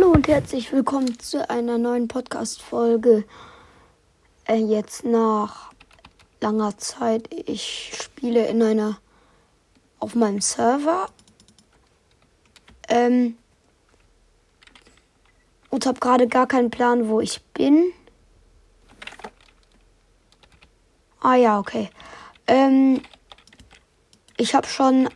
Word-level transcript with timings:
Hallo 0.00 0.12
und 0.12 0.28
herzlich 0.28 0.72
willkommen 0.72 1.18
zu 1.18 1.50
einer 1.50 1.76
neuen 1.76 2.08
Podcast-Folge. 2.08 3.24
Äh, 4.48 4.54
jetzt 4.54 5.04
nach 5.04 5.72
langer 6.40 6.78
Zeit. 6.78 7.28
Ich 7.30 7.92
spiele 8.00 8.46
in 8.46 8.62
einer 8.62 8.98
auf 9.98 10.14
meinem 10.14 10.40
Server. 10.40 11.10
Ähm, 12.88 13.36
und 15.68 15.84
habe 15.84 16.00
gerade 16.00 16.28
gar 16.28 16.46
keinen 16.46 16.70
Plan, 16.70 17.10
wo 17.10 17.20
ich 17.20 17.42
bin. 17.52 17.92
Ah 21.20 21.34
ja, 21.34 21.58
okay. 21.58 21.90
Ähm, 22.46 23.02
ich 24.38 24.54
habe 24.54 24.66
schon 24.66 25.10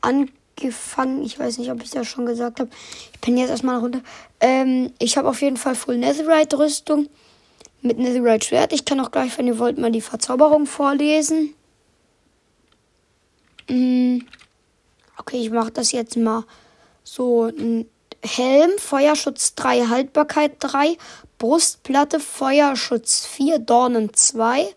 angefangen. 0.57 1.23
Ich 1.25 1.39
weiß 1.39 1.59
nicht, 1.59 1.71
ob 1.71 1.83
ich 1.83 1.91
das 1.91 2.07
schon 2.07 2.27
gesagt 2.27 2.61
habe. 2.61 2.71
Ich 3.13 3.21
bin 3.21 3.37
jetzt 3.37 3.51
erstmal 3.51 3.79
runter. 3.79 4.01
Ähm, 4.41 4.93
ich 4.99 5.17
habe 5.17 5.29
auf 5.29 5.41
jeden 5.43 5.57
Fall 5.57 5.75
Full 5.75 5.99
Netherite 5.99 6.59
Rüstung 6.59 7.09
mit 7.83 7.99
Netherite 7.99 8.47
Schwert. 8.47 8.73
Ich 8.73 8.85
kann 8.85 9.01
auch 9.01 9.11
gleich, 9.11 9.37
wenn 9.39 9.47
ihr 9.47 9.59
wollt, 9.59 9.79
mal 9.79 9.93
die 9.93 10.01
Verzauberung 10.01 10.67
vorlesen. 10.67 11.55
Hm. 13.69 14.27
Okay, 15.19 15.39
ich 15.39 15.51
mache 15.51 15.71
das 15.71 15.93
jetzt 15.93 16.17
mal 16.17 16.45
so. 17.03 17.51
Helm, 18.27 18.71
Feuerschutz 18.79 19.55
3, 19.55 19.89
Haltbarkeit 19.89 20.53
3, 20.61 20.97
Brustplatte, 21.37 22.21
Feuerschutz 22.21 23.27
4, 23.27 23.59
Dornen 23.59 24.15
2, 24.15 24.75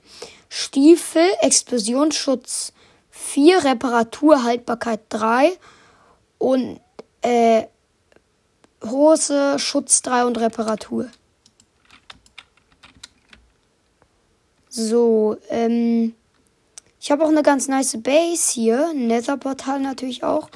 Stiefel, 0.49 1.25
Explosionsschutz 1.39 2.73
4, 3.17 3.63
Reparatur, 3.63 4.43
Haltbarkeit 4.43 5.01
3 5.09 5.57
und 6.37 6.79
äh, 7.21 7.63
Hose, 8.85 9.57
Schutz 9.57 10.03
3 10.03 10.25
und 10.25 10.37
Reparatur. 10.37 11.07
So, 14.69 15.37
ähm, 15.49 16.13
ich 17.01 17.09
habe 17.09 17.23
auch 17.23 17.29
eine 17.29 17.41
ganz 17.41 17.67
nice 17.67 17.97
Base 18.01 18.51
hier. 18.53 18.93
Netherportal 18.93 19.79
natürlich 19.79 20.23
auch. 20.23 20.49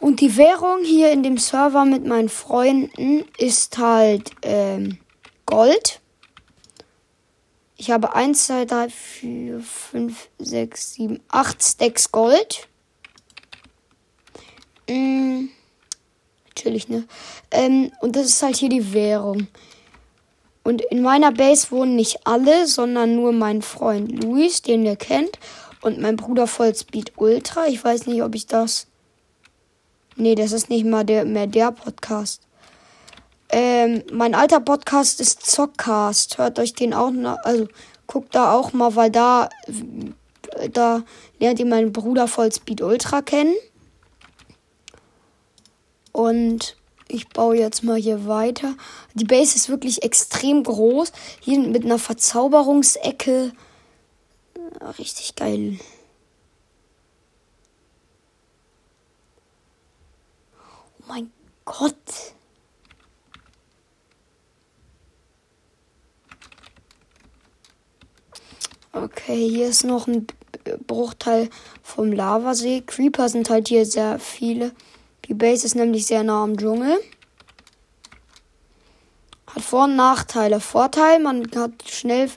Und 0.00 0.20
die 0.20 0.36
Währung 0.36 0.84
hier 0.84 1.12
in 1.12 1.22
dem 1.22 1.36
Server 1.36 1.84
mit 1.84 2.06
meinen 2.06 2.30
Freunden 2.30 3.24
ist 3.36 3.76
halt 3.76 4.30
ähm, 4.42 4.98
Gold. 5.44 6.00
Ich 7.80 7.92
habe 7.92 8.12
1, 8.12 8.46
2, 8.48 8.64
3, 8.64 8.88
4, 8.88 9.60
5, 9.60 10.28
6, 10.40 10.94
7, 10.94 11.20
8 11.28 11.62
Stacks 11.62 12.10
Gold. 12.10 12.66
Mm, 14.90 15.44
natürlich, 16.48 16.88
ne? 16.88 17.06
Ähm, 17.52 17.92
und 18.00 18.16
das 18.16 18.26
ist 18.26 18.42
halt 18.42 18.56
hier 18.56 18.68
die 18.68 18.92
Währung. 18.92 19.46
Und 20.64 20.82
in 20.82 21.02
meiner 21.02 21.30
Base 21.30 21.70
wohnen 21.70 21.94
nicht 21.94 22.26
alle, 22.26 22.66
sondern 22.66 23.14
nur 23.14 23.30
mein 23.30 23.62
Freund 23.62 24.24
Luis, 24.24 24.60
den 24.60 24.84
ihr 24.84 24.96
kennt, 24.96 25.38
und 25.80 26.00
mein 26.00 26.16
Bruder 26.16 26.48
Vollspeed 26.48 27.12
Ultra. 27.16 27.68
Ich 27.68 27.84
weiß 27.84 28.08
nicht, 28.08 28.24
ob 28.24 28.34
ich 28.34 28.48
das. 28.48 28.88
Nee, 30.16 30.34
das 30.34 30.50
ist 30.50 30.68
nicht 30.68 30.84
mal 30.84 31.04
der, 31.04 31.24
mehr 31.24 31.46
der 31.46 31.70
Podcast. 31.70 32.47
Ähm, 33.50 34.02
mein 34.12 34.34
alter 34.34 34.60
Podcast 34.60 35.20
ist 35.20 35.46
Zockcast. 35.46 36.38
Hört 36.38 36.58
euch 36.58 36.74
den 36.74 36.92
auch 36.92 37.10
noch, 37.10 37.38
also 37.44 37.66
guckt 38.06 38.34
da 38.34 38.52
auch 38.52 38.72
mal, 38.72 38.94
weil 38.96 39.10
da, 39.10 39.48
da 40.72 41.02
lernt 41.38 41.58
ihr 41.58 41.66
meinen 41.66 41.92
Bruder 41.92 42.28
Vollspeed 42.28 42.82
Ultra 42.82 43.22
kennen. 43.22 43.54
Und 46.12 46.76
ich 47.06 47.28
baue 47.28 47.56
jetzt 47.56 47.84
mal 47.84 47.96
hier 47.96 48.26
weiter. 48.26 48.74
Die 49.14 49.24
Base 49.24 49.56
ist 49.56 49.68
wirklich 49.70 50.02
extrem 50.02 50.62
groß. 50.62 51.12
Hier 51.40 51.58
mit 51.58 51.84
einer 51.84 51.98
Verzauberungsecke. 51.98 53.52
Richtig 54.98 55.34
geil. 55.36 55.78
Oh 60.58 61.04
mein 61.06 61.32
Gott. 61.64 61.94
Okay, 69.28 69.46
hier 69.46 69.68
ist 69.68 69.84
noch 69.84 70.06
ein 70.06 70.26
Bruchteil 70.86 71.50
vom 71.82 72.12
Lavasee. 72.12 72.80
Creeper 72.80 73.28
sind 73.28 73.50
halt 73.50 73.68
hier 73.68 73.84
sehr 73.84 74.18
viele. 74.18 74.72
Die 75.26 75.34
Base 75.34 75.66
ist 75.66 75.74
nämlich 75.74 76.06
sehr 76.06 76.22
nah 76.22 76.44
am 76.44 76.56
Dschungel. 76.56 76.98
Hat 79.48 79.62
Vor- 79.62 79.84
und 79.84 79.96
Nachteile. 79.96 80.60
Vorteil, 80.60 81.18
man 81.18 81.46
hat 81.54 81.72
schnell. 81.86 82.30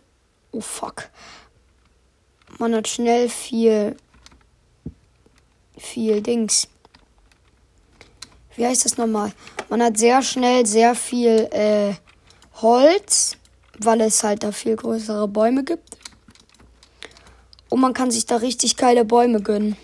Oh 0.52 0.60
fuck. 0.60 1.10
Man 2.60 2.76
hat 2.76 2.90
schnell 2.90 3.30
viel. 3.30 3.96
Viel 5.78 6.22
Dings. 6.22 6.68
Wie 8.58 8.68
heißt 8.68 8.84
das 8.84 8.98
nochmal? 8.98 9.32
Man 9.70 9.82
hat 9.82 9.98
sehr 9.98 10.22
schnell 10.22 10.66
sehr 10.66 10.94
viel 10.96 11.48
äh, 11.54 11.94
Holz, 12.62 13.38
weil 13.80 14.02
es 14.02 14.22
halt 14.26 14.44
da 14.44 14.52
viel 14.52 14.76
größere 14.76 15.30
Bäume 15.30 15.64
gibt. 15.64 15.91
Und 17.72 17.80
man 17.80 17.94
kann 17.94 18.12
sich 18.12 18.26
da 18.26 18.36
richtig 18.36 18.76
geile 18.76 19.06
Bäume 19.06 19.42
gönnen. 19.42 19.78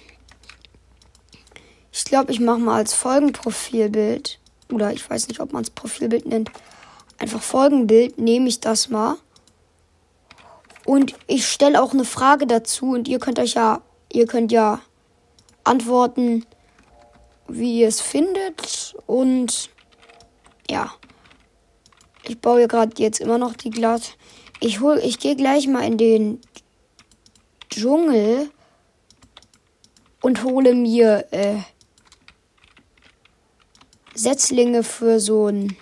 Ich 1.93 2.03
glaube, 2.03 2.33
ich 2.33 2.41
mache 2.41 2.59
mal 2.59 2.75
als 2.75 2.93
Folgenprofilbild. 2.93 4.39
Oder 4.69 4.91
ich 4.91 5.09
weiß 5.09 5.29
nicht, 5.29 5.39
ob 5.39 5.53
man 5.53 5.63
es 5.63 5.69
Profilbild 5.69 6.25
nennt. 6.25 6.51
Einfach 7.17 7.41
Folgenbild 7.41 8.19
nehme 8.19 8.49
ich 8.49 8.59
das 8.59 8.89
mal. 8.89 9.15
Und 10.85 11.13
ich 11.27 11.47
stelle 11.47 11.81
auch 11.81 11.93
eine 11.93 12.03
Frage 12.03 12.45
dazu 12.45 12.91
und 12.91 13.07
ihr 13.07 13.19
könnt 13.19 13.39
euch 13.39 13.53
ja, 13.53 13.81
ihr 14.11 14.27
könnt 14.27 14.51
ja 14.51 14.81
antworten, 15.63 16.45
wie 17.47 17.79
ihr 17.79 17.87
es 17.87 18.01
findet. 18.01 18.97
Und 19.05 19.69
ja. 20.69 20.91
Ich 22.23 22.41
baue 22.41 22.67
gerade 22.67 23.01
jetzt 23.01 23.21
immer 23.21 23.37
noch 23.37 23.53
die 23.53 23.69
Glas. 23.69 24.11
Ich 24.59 24.81
hol, 24.81 24.99
ich 25.01 25.19
gehe 25.19 25.37
gleich 25.37 25.67
mal 25.67 25.85
in 25.85 25.97
den 25.97 26.41
Dschungel 27.69 28.49
und 30.21 30.43
hole 30.43 30.73
mir 30.73 31.25
äh, 31.31 31.57
Setzlinge 34.13 34.83
für 34.83 35.19
so 35.19 35.45
einen 35.45 35.77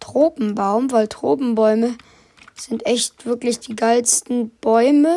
Tropenbaum, 0.00 0.90
weil 0.90 1.06
Tropenbäume 1.06 1.96
sind 2.56 2.84
echt 2.84 3.26
wirklich 3.26 3.60
die 3.60 3.76
geilsten 3.76 4.50
Bäume. 4.60 5.16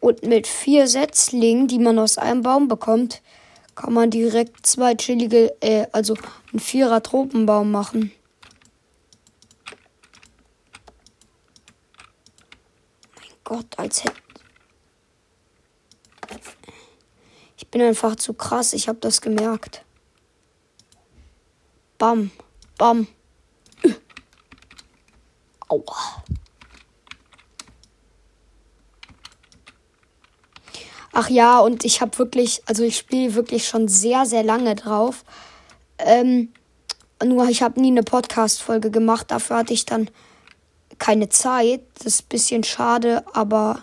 Und 0.00 0.22
mit 0.24 0.46
vier 0.46 0.86
Setzlingen, 0.86 1.68
die 1.68 1.78
man 1.78 1.98
aus 1.98 2.16
einem 2.16 2.42
Baum 2.42 2.68
bekommt, 2.68 3.22
kann 3.74 3.92
man 3.92 4.10
direkt 4.10 4.66
zwei 4.66 4.94
chillige, 4.94 5.54
äh, 5.60 5.86
also 5.92 6.14
einen 6.52 6.60
Vierer 6.60 7.02
Tropenbaum 7.02 7.70
machen. 7.70 8.12
Gott, 13.46 13.78
als 13.78 14.02
hätte 14.02 14.16
Ich 17.56 17.68
bin 17.68 17.80
einfach 17.80 18.16
zu 18.16 18.34
krass, 18.34 18.72
ich 18.72 18.88
habe 18.88 18.98
das 18.98 19.20
gemerkt. 19.20 19.84
Bam, 21.96 22.32
bam. 22.76 23.06
Aua. 25.68 26.24
Ach 31.12 31.30
ja, 31.30 31.60
und 31.60 31.84
ich 31.84 32.00
habe 32.00 32.18
wirklich, 32.18 32.62
also 32.66 32.82
ich 32.82 32.96
spiele 32.96 33.34
wirklich 33.36 33.68
schon 33.68 33.86
sehr, 33.86 34.26
sehr 34.26 34.42
lange 34.42 34.74
drauf. 34.74 35.24
Ähm, 35.98 36.52
nur 37.24 37.48
ich 37.48 37.62
habe 37.62 37.80
nie 37.80 37.92
eine 37.92 38.02
Podcast-Folge 38.02 38.90
gemacht. 38.90 39.30
Dafür 39.30 39.58
hatte 39.58 39.72
ich 39.72 39.86
dann 39.86 40.10
keine 40.98 41.28
Zeit. 41.28 41.82
Das 41.94 42.06
ist 42.06 42.22
ein 42.22 42.28
bisschen 42.28 42.64
schade, 42.64 43.24
aber 43.32 43.82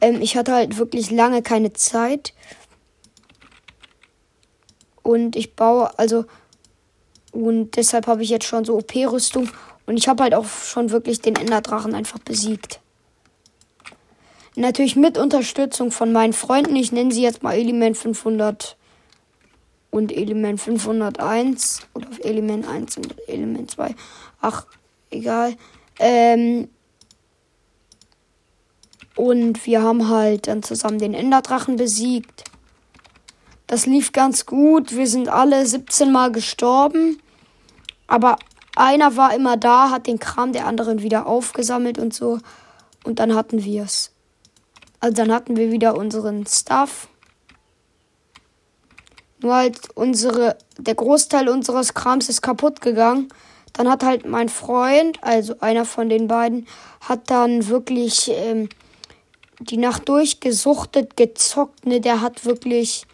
ähm, 0.00 0.20
ich 0.20 0.36
hatte 0.36 0.52
halt 0.52 0.78
wirklich 0.78 1.10
lange 1.10 1.42
keine 1.42 1.72
Zeit. 1.72 2.34
Und 5.02 5.36
ich 5.36 5.56
baue, 5.56 5.98
also, 5.98 6.24
und 7.32 7.76
deshalb 7.76 8.06
habe 8.06 8.22
ich 8.22 8.28
jetzt 8.28 8.46
schon 8.46 8.64
so 8.64 8.76
OP-Rüstung. 8.76 9.48
Und 9.86 9.96
ich 9.96 10.08
habe 10.08 10.22
halt 10.22 10.34
auch 10.34 10.46
schon 10.46 10.90
wirklich 10.90 11.20
den 11.20 11.36
Enderdrachen 11.36 11.94
einfach 11.94 12.18
besiegt. 12.18 12.80
Natürlich 14.54 14.96
mit 14.96 15.16
Unterstützung 15.18 15.90
von 15.90 16.12
meinen 16.12 16.34
Freunden. 16.34 16.76
Ich 16.76 16.92
nenne 16.92 17.12
sie 17.12 17.22
jetzt 17.22 17.42
mal 17.42 17.54
Element 17.54 17.96
500 17.96 18.76
und 19.92 20.10
Element 20.10 20.60
501. 20.60 21.86
Oder 21.94 22.08
Element 22.24 22.66
1 22.66 22.96
und 22.96 23.28
Element 23.28 23.70
2. 23.70 23.94
Ach, 24.40 24.66
egal. 25.10 25.54
Ähm, 26.00 26.68
und 29.14 29.64
wir 29.66 29.82
haben 29.82 30.08
halt 30.08 30.48
dann 30.48 30.64
zusammen 30.64 30.98
den 30.98 31.14
Enderdrachen 31.14 31.76
besiegt. 31.76 32.44
Das 33.66 33.86
lief 33.86 34.12
ganz 34.12 34.46
gut. 34.46 34.96
Wir 34.96 35.06
sind 35.06 35.28
alle 35.28 35.64
17 35.64 36.10
Mal 36.10 36.32
gestorben. 36.32 37.20
Aber 38.06 38.36
einer 38.74 39.16
war 39.16 39.34
immer 39.34 39.58
da, 39.58 39.90
hat 39.90 40.06
den 40.06 40.18
Kram 40.18 40.52
der 40.54 40.66
anderen 40.66 41.02
wieder 41.02 41.26
aufgesammelt 41.26 41.98
und 41.98 42.14
so. 42.14 42.38
Und 43.04 43.18
dann 43.18 43.34
hatten 43.34 43.62
wir 43.62 43.82
es. 43.82 44.10
Also 45.00 45.16
dann 45.16 45.32
hatten 45.32 45.56
wir 45.56 45.70
wieder 45.70 45.96
unseren 45.96 46.46
Stuff. 46.46 47.08
Nur 49.42 49.54
halt 49.54 49.78
unsere, 49.94 50.56
der 50.78 50.94
Großteil 50.94 51.48
unseres 51.48 51.94
Krams 51.94 52.28
ist 52.28 52.42
kaputt 52.42 52.80
gegangen. 52.80 53.28
Dann 53.72 53.88
hat 53.88 54.04
halt 54.04 54.26
mein 54.26 54.48
Freund, 54.48 55.18
also 55.22 55.54
einer 55.60 55.84
von 55.84 56.08
den 56.08 56.28
beiden, 56.28 56.66
hat 57.00 57.30
dann 57.30 57.68
wirklich 57.68 58.30
ähm, 58.32 58.68
die 59.58 59.78
Nacht 59.78 60.08
durchgesuchtet, 60.08 61.16
gezockt. 61.16 61.86
Ne, 61.86 62.00
der 62.00 62.20
hat 62.20 62.44
wirklich 62.44 63.06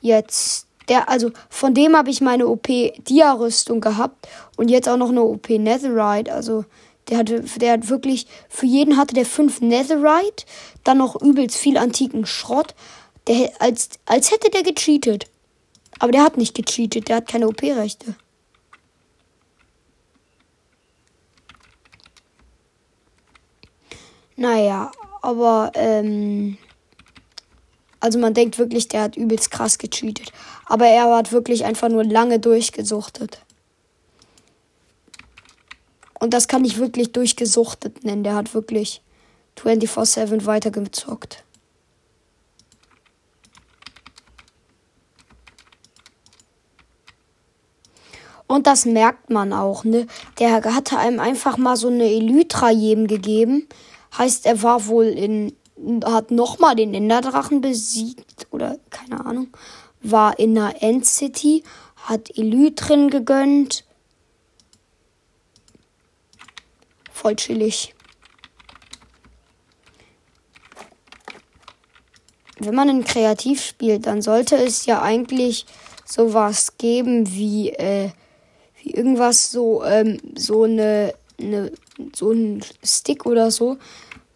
jetzt, 0.00 0.66
der, 0.88 1.08
also 1.08 1.30
von 1.48 1.74
dem 1.74 1.96
habe 1.96 2.10
ich 2.10 2.20
meine 2.20 2.48
OP 2.48 2.66
Dia-Rüstung 2.66 3.80
gehabt 3.80 4.28
und 4.56 4.70
jetzt 4.70 4.88
auch 4.88 4.96
noch 4.96 5.10
eine 5.10 5.22
OP 5.22 5.48
Netherite. 5.48 6.32
Also 6.32 6.64
der 7.08 7.18
hatte, 7.18 7.44
der 7.56 7.72
hat 7.72 7.88
wirklich, 7.88 8.26
für 8.48 8.66
jeden 8.66 8.96
hatte 8.96 9.14
der 9.14 9.26
fünf 9.26 9.60
Netherite, 9.60 10.44
dann 10.84 10.98
noch 10.98 11.20
übelst 11.20 11.56
viel 11.56 11.78
antiken 11.78 12.26
Schrott. 12.26 12.74
Der, 13.28 13.52
als, 13.60 13.90
als 14.06 14.32
hätte 14.32 14.50
der 14.50 14.64
gecheatet. 14.64 15.26
Aber 16.02 16.10
der 16.10 16.24
hat 16.24 16.36
nicht 16.36 16.56
gecheatet, 16.56 17.06
der 17.06 17.18
hat 17.18 17.28
keine 17.28 17.46
OP-Rechte. 17.46 18.16
Naja, 24.34 24.90
aber 25.22 25.70
ähm, 25.76 26.58
also 28.00 28.18
man 28.18 28.34
denkt 28.34 28.58
wirklich, 28.58 28.88
der 28.88 29.02
hat 29.02 29.16
übelst 29.16 29.52
krass 29.52 29.78
gecheatet. 29.78 30.32
Aber 30.66 30.86
er 30.86 31.14
hat 31.14 31.30
wirklich 31.30 31.64
einfach 31.64 31.88
nur 31.88 32.02
lange 32.02 32.40
durchgesuchtet. 32.40 33.40
Und 36.18 36.34
das 36.34 36.48
kann 36.48 36.64
ich 36.64 36.78
wirklich 36.78 37.12
durchgesuchtet 37.12 38.02
nennen. 38.02 38.24
Der 38.24 38.34
hat 38.34 38.54
wirklich 38.54 39.02
24-7 39.56 40.46
weitergezockt. 40.46 41.44
Und 48.52 48.66
das 48.66 48.84
merkt 48.84 49.30
man 49.30 49.54
auch, 49.54 49.82
ne? 49.82 50.06
Der 50.38 50.62
hatte 50.62 50.98
einem 50.98 51.20
einfach 51.20 51.56
mal 51.56 51.74
so 51.74 51.88
eine 51.88 52.04
Elytra 52.04 52.70
jedem 52.70 53.06
gegeben. 53.06 53.66
Heißt, 54.18 54.44
er 54.44 54.62
war 54.62 54.88
wohl 54.88 55.06
in, 55.06 55.56
hat 56.04 56.30
nochmal 56.30 56.76
den 56.76 56.92
Enderdrachen 56.92 57.62
besiegt 57.62 58.46
oder 58.50 58.78
keine 58.90 59.24
Ahnung. 59.24 59.48
War 60.02 60.38
in 60.38 60.54
der 60.54 60.82
End-City, 60.82 61.64
hat 61.96 62.36
Elytren 62.36 63.08
gegönnt. 63.08 63.86
Voll 67.10 67.36
chillig. 67.36 67.94
Wenn 72.58 72.74
man 72.74 72.90
in 72.90 73.04
Kreativ 73.04 73.62
spielt, 73.64 74.06
dann 74.06 74.20
sollte 74.20 74.56
es 74.56 74.84
ja 74.84 75.00
eigentlich 75.00 75.64
sowas 76.04 76.76
geben 76.76 77.32
wie 77.32 77.70
äh, 77.70 78.10
wie 78.82 78.92
irgendwas 78.92 79.50
so, 79.50 79.84
ähm, 79.84 80.18
so 80.34 80.64
eine, 80.64 81.14
eine, 81.40 81.72
so 82.14 82.32
ein 82.32 82.62
Stick 82.82 83.26
oder 83.26 83.50
so. 83.50 83.78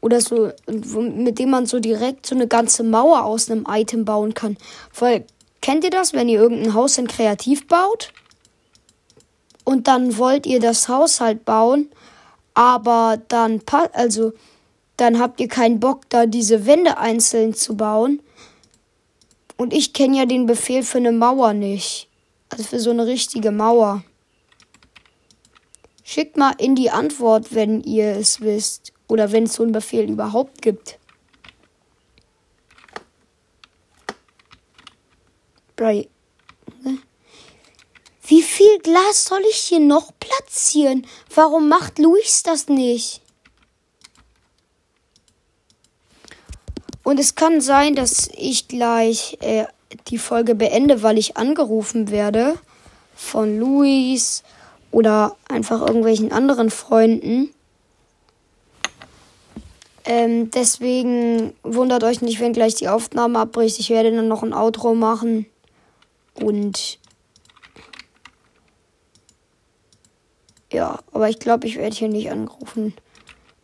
Oder 0.00 0.20
so, 0.20 0.52
mit 0.68 1.38
dem 1.38 1.50
man 1.50 1.66
so 1.66 1.80
direkt 1.80 2.26
so 2.26 2.34
eine 2.34 2.46
ganze 2.46 2.84
Mauer 2.84 3.24
aus 3.24 3.50
einem 3.50 3.66
Item 3.68 4.04
bauen 4.04 4.34
kann. 4.34 4.56
Weil, 4.96 5.24
kennt 5.62 5.82
ihr 5.82 5.90
das, 5.90 6.12
wenn 6.12 6.28
ihr 6.28 6.40
irgendein 6.40 6.74
Haus 6.74 6.96
in 6.98 7.08
Kreativ 7.08 7.66
baut? 7.66 8.12
Und 9.64 9.88
dann 9.88 10.16
wollt 10.16 10.46
ihr 10.46 10.60
das 10.60 10.88
Haus 10.88 11.20
halt 11.20 11.44
bauen, 11.44 11.90
aber 12.54 13.20
dann, 13.26 13.60
also, 13.94 14.32
dann 14.96 15.18
habt 15.18 15.40
ihr 15.40 15.48
keinen 15.48 15.80
Bock, 15.80 16.02
da 16.08 16.26
diese 16.26 16.66
Wände 16.66 16.98
einzeln 16.98 17.52
zu 17.52 17.76
bauen. 17.76 18.22
Und 19.56 19.72
ich 19.72 19.92
kenne 19.92 20.18
ja 20.18 20.26
den 20.26 20.46
Befehl 20.46 20.84
für 20.84 20.98
eine 20.98 21.10
Mauer 21.10 21.52
nicht. 21.52 22.08
Also 22.50 22.62
für 22.62 22.78
so 22.78 22.90
eine 22.90 23.06
richtige 23.06 23.50
Mauer. 23.50 24.04
Schickt 26.08 26.36
mal 26.36 26.54
in 26.58 26.76
die 26.76 26.90
Antwort, 26.90 27.52
wenn 27.52 27.82
ihr 27.82 28.14
es 28.14 28.40
wisst. 28.40 28.92
Oder 29.08 29.32
wenn 29.32 29.42
es 29.42 29.54
so 29.54 29.64
einen 29.64 29.72
Befehl 29.72 30.08
überhaupt 30.08 30.62
gibt. 30.62 31.00
Bray. 35.74 36.08
Wie 38.22 38.42
viel 38.42 38.78
Glas 38.84 39.24
soll 39.24 39.42
ich 39.50 39.56
hier 39.56 39.80
noch 39.80 40.12
platzieren? 40.20 41.08
Warum 41.34 41.68
macht 41.68 41.98
Luis 41.98 42.44
das 42.44 42.68
nicht? 42.68 43.20
Und 47.02 47.18
es 47.18 47.34
kann 47.34 47.60
sein, 47.60 47.96
dass 47.96 48.30
ich 48.32 48.68
gleich 48.68 49.38
äh, 49.40 49.64
die 50.06 50.18
Folge 50.18 50.54
beende, 50.54 51.02
weil 51.02 51.18
ich 51.18 51.36
angerufen 51.36 52.10
werde 52.12 52.56
von 53.16 53.58
Luis 53.58 54.44
oder 54.96 55.36
einfach 55.50 55.82
irgendwelchen 55.82 56.32
anderen 56.32 56.70
Freunden. 56.70 57.50
Ähm, 60.06 60.50
deswegen 60.50 61.52
wundert 61.62 62.02
euch 62.02 62.22
nicht, 62.22 62.40
wenn 62.40 62.54
gleich 62.54 62.76
die 62.76 62.88
Aufnahme 62.88 63.40
abbricht. 63.40 63.78
Ich 63.78 63.90
werde 63.90 64.10
dann 64.10 64.26
noch 64.26 64.42
ein 64.42 64.54
Outro 64.54 64.94
machen. 64.94 65.44
Und 66.42 66.98
ja, 70.72 70.98
aber 71.12 71.28
ich 71.28 71.40
glaube, 71.40 71.66
ich 71.66 71.76
werde 71.76 71.94
hier 71.94 72.08
nicht 72.08 72.30
angerufen. 72.30 72.94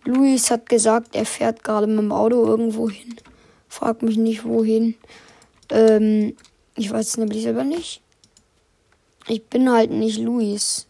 Luis 0.05 0.51
hat 0.51 0.69
gesagt, 0.69 1.17
er 1.17 1.25
fährt 1.25 1.65
gerade 1.65 1.87
mit 1.87 1.99
dem 1.99 2.13
Auto 2.13 2.45
irgendwo 2.45 2.91
hin. 2.91 3.17
Frag 3.71 4.03
mich 4.03 4.19
nicht 4.19 4.45
wohin. 4.45 4.97
Ähm, 5.71 6.37
ich 6.77 6.91
weiß 6.91 7.09
es 7.09 7.17
nämlich 7.17 7.43
selber 7.43 7.65
nicht. 7.65 8.03
Ich 9.29 9.43
bin 9.47 9.73
halt 9.73 9.93
nicht 9.93 10.19
Luis. 10.19 10.89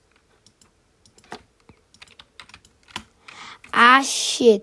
Ah, 3.72 4.02
shit. 4.02 4.62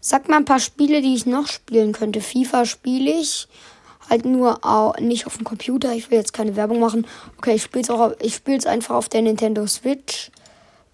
Sag 0.00 0.28
mal 0.28 0.36
ein 0.36 0.44
paar 0.44 0.60
Spiele, 0.60 1.00
die 1.00 1.14
ich 1.14 1.24
noch 1.24 1.46
spielen 1.46 1.92
könnte. 1.92 2.20
FIFA 2.20 2.66
spiele 2.66 3.10
ich. 3.20 3.48
Halt 4.10 4.26
nur 4.26 4.64
auch 4.64 4.98
nicht 4.98 5.26
auf 5.26 5.36
dem 5.36 5.44
Computer. 5.44 5.94
Ich 5.94 6.10
will 6.10 6.18
jetzt 6.18 6.34
keine 6.34 6.56
Werbung 6.56 6.78
machen. 6.78 7.06
Okay, 7.38 7.54
ich 7.54 7.62
spiele 7.62 7.82
es 7.82 7.90
auch. 7.90 8.12
Ich 8.20 8.34
spiele 8.34 8.58
es 8.58 8.66
einfach 8.66 8.94
auf 8.96 9.08
der 9.08 9.22
Nintendo 9.22 9.66
Switch. 9.66 10.30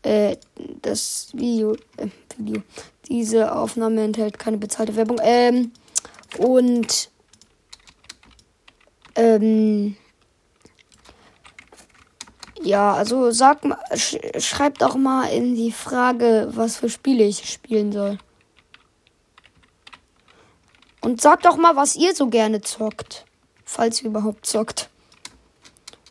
Äh, 0.02 0.36
das 0.82 1.30
Video, 1.32 1.74
äh, 1.96 2.06
Video. 2.36 2.62
Diese 3.08 3.52
Aufnahme 3.54 4.02
enthält 4.02 4.38
keine 4.38 4.58
bezahlte 4.58 4.94
Werbung. 4.94 5.18
Ähm, 5.22 5.72
und 6.38 7.10
ähm, 9.16 9.96
ja, 12.62 12.94
also 12.94 13.30
sag 13.30 13.64
mal, 13.64 13.78
sch 13.94 14.18
schreibt 14.38 14.82
auch 14.82 14.96
mal 14.96 15.26
in 15.26 15.54
die 15.54 15.72
Frage, 15.72 16.48
was 16.52 16.76
für 16.76 16.88
Spiele 16.88 17.24
ich 17.24 17.50
spielen 17.50 17.92
soll. 17.92 18.18
Und 21.00 21.20
sagt 21.20 21.46
doch 21.46 21.56
mal, 21.56 21.76
was 21.76 21.96
ihr 21.96 22.14
so 22.14 22.28
gerne 22.28 22.60
zockt. 22.60 23.24
Falls 23.64 24.02
ihr 24.02 24.08
überhaupt 24.08 24.44
zockt. 24.44 24.90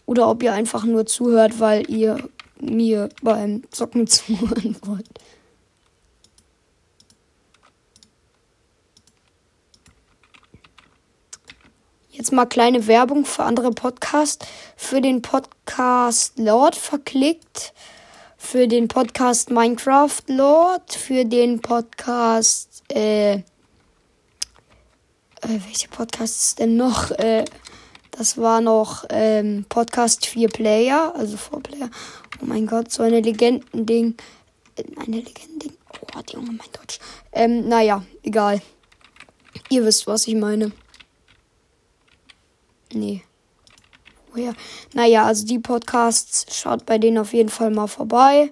Oder 0.05 0.27
ob 0.27 0.41
ihr 0.41 0.53
einfach 0.53 0.85
nur 0.85 1.05
zuhört, 1.05 1.59
weil 1.59 1.89
ihr 1.89 2.29
mir 2.59 3.09
beim 3.21 3.63
Zocken 3.69 4.07
zuhören 4.07 4.75
wollt. 4.81 5.07
Jetzt 12.19 12.33
mal 12.33 12.45
kleine 12.45 12.85
Werbung 12.85 13.23
für 13.23 13.45
andere 13.45 13.71
Podcasts. 13.71 14.45
Für 14.75 14.99
den 14.99 15.21
Podcast 15.21 16.37
Lord 16.37 16.75
verklickt. 16.75 17.73
Für 18.37 18.67
den 18.67 18.89
Podcast 18.89 19.51
Minecraft 19.51 20.23
Lord. 20.27 20.93
Für 20.93 21.23
den 21.23 21.61
Podcast, 21.61 22.83
äh, 22.91 23.35
äh 23.35 23.41
welche 25.41 25.87
Podcasts 25.87 26.55
denn 26.55 26.75
noch? 26.75 27.11
Äh, 27.11 27.45
das 28.11 28.37
war 28.37 28.59
noch 28.59 29.05
ähm, 29.11 29.65
Podcast 29.69 30.25
4 30.25 30.49
Player, 30.49 31.13
also 31.15 31.37
4 31.37 31.59
Player. 31.61 31.89
Oh 32.41 32.45
mein 32.47 32.67
Gott, 32.67 32.91
so 32.91 33.01
eine 33.01 33.21
Legendending. 33.21 34.15
Eine 34.97 35.21
Legendending. 35.21 35.71
Oh, 36.13 36.19
Junge, 36.33 36.47
mein 36.47 36.69
Deutsch. 36.73 36.99
Ähm, 37.31 37.69
naja, 37.69 38.03
egal. 38.23 38.61
Ihr 39.69 39.85
wisst, 39.85 40.05
was 40.05 40.27
ich 40.27 40.35
meine. 40.35 40.73
Nee. 42.93 43.23
Woher? 44.31 44.53
Naja, 44.93 45.25
also 45.25 45.45
die 45.45 45.59
Podcasts, 45.59 46.55
schaut 46.55 46.85
bei 46.85 46.97
denen 46.97 47.17
auf 47.17 47.33
jeden 47.33 47.49
Fall 47.49 47.71
mal 47.71 47.87
vorbei. 47.87 48.51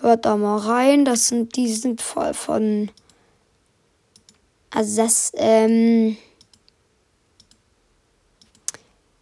Hört 0.00 0.24
da 0.24 0.36
mal 0.36 0.58
rein. 0.58 1.04
Das 1.04 1.28
sind, 1.28 1.56
die 1.56 1.72
sind 1.72 2.02
voll 2.02 2.34
von 2.34 2.90
Also 4.70 5.02
das, 5.02 5.32
ähm, 5.36 6.16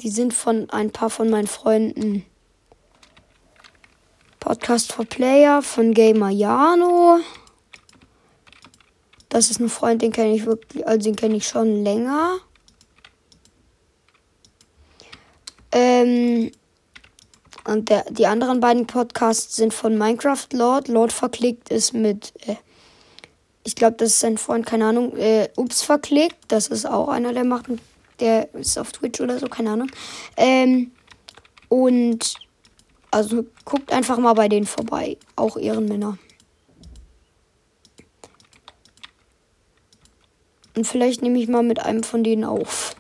die 0.00 0.10
sind 0.10 0.32
von 0.32 0.70
ein 0.70 0.90
paar 0.90 1.10
von 1.10 1.28
meinen 1.28 1.46
Freunden. 1.48 2.24
Podcast 4.38 4.92
for 4.92 5.04
Player 5.04 5.60
von 5.60 5.92
Gamer 5.92 6.30
Jano. 6.30 7.20
Das 9.28 9.50
ist 9.50 9.60
ein 9.60 9.68
Freund, 9.68 10.02
den 10.02 10.12
kenne 10.12 10.34
ich 10.34 10.46
wirklich, 10.46 10.86
also 10.88 11.04
den 11.04 11.14
kenne 11.14 11.36
ich 11.36 11.46
schon 11.46 11.84
länger. 11.84 12.38
Ähm, 15.72 16.50
und 17.64 17.88
der, 17.88 18.04
die 18.10 18.26
anderen 18.26 18.60
beiden 18.60 18.86
Podcasts 18.86 19.56
sind 19.56 19.74
von 19.74 19.96
Minecraft 19.96 20.46
Lord. 20.52 20.88
Lord 20.88 21.12
verklickt 21.12 21.68
ist 21.70 21.92
mit, 21.92 22.32
äh, 22.46 22.56
ich 23.64 23.74
glaube, 23.74 23.96
das 23.96 24.10
ist 24.10 24.20
sein 24.20 24.38
Freund, 24.38 24.66
keine 24.66 24.86
Ahnung, 24.86 25.16
äh, 25.16 25.48
Ups 25.56 25.82
verklickt. 25.82 26.38
Das 26.48 26.68
ist 26.68 26.86
auch 26.86 27.08
einer, 27.08 27.32
der 27.32 27.44
macht, 27.44 27.66
der 28.18 28.52
ist 28.54 28.78
auf 28.78 28.92
Twitch 28.92 29.20
oder 29.20 29.38
so, 29.38 29.46
keine 29.46 29.70
Ahnung. 29.70 29.90
Ähm, 30.36 30.92
und 31.68 32.34
also 33.10 33.44
guckt 33.64 33.92
einfach 33.92 34.18
mal 34.18 34.34
bei 34.34 34.48
denen 34.48 34.66
vorbei. 34.66 35.16
Auch 35.36 35.56
Ehrenmänner. 35.56 36.18
Und 40.76 40.86
vielleicht 40.86 41.20
nehme 41.22 41.38
ich 41.38 41.48
mal 41.48 41.62
mit 41.62 41.80
einem 41.80 42.02
von 42.02 42.24
denen 42.24 42.44
auf. 42.44 42.96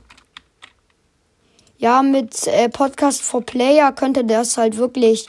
Ja, 1.80 2.02
mit 2.02 2.46
äh, 2.46 2.68
Podcast 2.68 3.22
for 3.22 3.40
Player 3.40 3.90
könnte 3.92 4.22
das 4.22 4.58
halt 4.58 4.76
wirklich. 4.76 5.28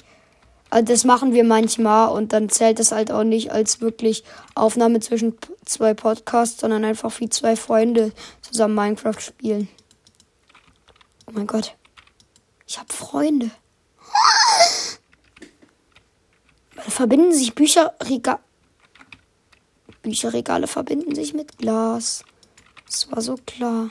Also 0.69 0.91
das 0.91 1.05
machen 1.05 1.33
wir 1.33 1.45
manchmal 1.45 2.09
und 2.09 2.33
dann 2.33 2.49
zählt 2.49 2.77
das 2.77 2.91
halt 2.91 3.09
auch 3.09 3.23
nicht 3.23 3.53
als 3.53 3.79
wirklich 3.79 4.25
Aufnahme 4.53 4.99
zwischen 4.99 5.37
zwei 5.63 5.93
Podcasts, 5.93 6.59
sondern 6.59 6.83
einfach 6.83 7.17
wie 7.21 7.29
zwei 7.29 7.55
Freunde 7.55 8.11
zusammen 8.41 8.75
Minecraft 8.75 9.21
spielen. 9.21 9.69
Oh 11.25 11.31
mein 11.31 11.47
Gott. 11.47 11.77
Ich 12.67 12.77
habe 12.77 12.91
Freunde. 12.91 13.49
Verbinden 16.75 17.31
sich 17.31 17.55
Bücherregale. 17.55 18.39
Bücherregale 20.01 20.67
verbinden 20.67 21.15
sich 21.15 21.33
mit 21.33 21.57
Glas. 21.57 22.25
Das 22.87 23.09
war 23.09 23.21
so 23.21 23.37
klar. 23.45 23.89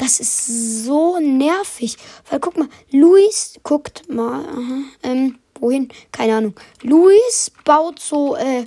Das 0.00 0.18
ist 0.18 0.84
so 0.86 1.18
nervig. 1.20 1.98
Weil 2.30 2.40
guck 2.40 2.56
mal, 2.56 2.68
Luis 2.90 3.60
guckt 3.62 4.08
mal. 4.08 4.46
Aha, 4.46 4.82
ähm, 5.02 5.38
wohin? 5.60 5.90
Keine 6.10 6.36
Ahnung. 6.36 6.54
Luis 6.82 7.52
baut 7.66 8.00
so, 8.00 8.34
äh, 8.34 8.64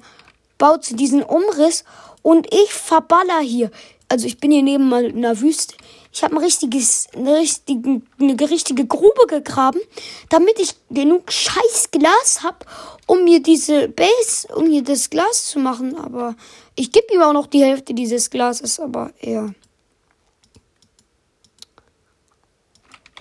baut 0.60 0.86
so 0.86 0.96
diesen 0.96 1.24
Umriss 1.24 1.86
und 2.22 2.54
ich 2.54 2.72
verballer 2.72 3.40
hier. 3.40 3.72
Also 4.10 4.28
ich 4.28 4.38
bin 4.38 4.52
hier 4.52 4.62
neben 4.62 4.94
einer 4.94 5.42
Wüste. 5.42 5.74
Ich 6.12 6.24
habe 6.24 6.36
ein 6.36 6.44
richtiges, 6.44 7.08
eine 7.16 7.38
richtige, 7.38 8.04
eine 8.20 8.40
richtige 8.52 8.86
Grube 8.86 9.26
gegraben, 9.28 9.82
damit 10.30 10.60
ich 10.60 10.76
genug 10.92 11.32
scheiß 11.32 11.90
Glas 11.90 12.44
habe, 12.44 12.60
um 13.08 13.24
mir 13.24 13.42
diese 13.42 13.88
Base, 13.88 14.48
um 14.56 14.68
mir 14.68 14.84
das 14.84 15.10
Glas 15.10 15.48
zu 15.48 15.58
machen. 15.58 15.98
Aber 15.98 16.36
ich 16.76 16.92
gebe 16.92 17.12
ihm 17.12 17.24
auch 17.24 17.34
noch 17.34 17.48
die 17.48 17.64
Hälfte 17.64 17.96
dieses 17.96 18.30
Glases, 18.30 18.80
aber 18.80 19.12
ja. 19.20 19.50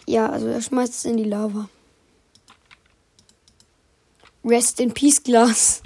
Ja, 0.07 0.29
also 0.29 0.47
er 0.49 0.61
schmeißt 0.61 0.95
es 0.95 1.05
in 1.05 1.17
die 1.17 1.25
Lava. 1.25 1.69
Rest 4.45 4.81
in 4.81 4.93
Peace 4.93 5.23
Glas. 5.23 5.83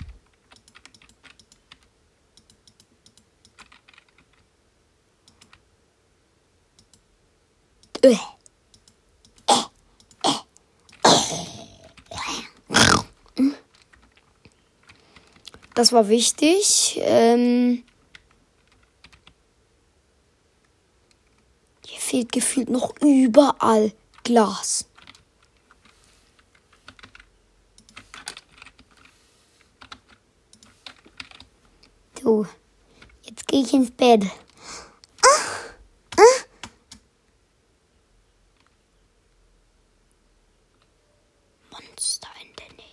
Das 15.76 15.92
war 15.92 16.08
wichtig. 16.08 16.98
Ähm 17.02 17.84
hier 21.86 22.00
fehlt 22.00 22.32
gefühlt 22.32 22.70
noch 22.70 22.94
überall 23.02 23.92
Glas. 24.26 24.84
So, 32.20 32.44
jetzt 33.22 33.46
gehe 33.46 33.62
ich 33.62 33.72
ins 33.72 33.92
Bett. 33.92 34.24
Monster 41.70 42.28
in 42.42 42.48
der 42.56 42.72
Nähe. 42.74 42.84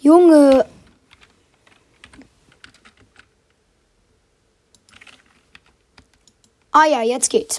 Junge, 0.00 0.66
Ah 6.78 6.84
ja, 6.84 7.00
jetzt 7.00 7.30
geht's. 7.30 7.58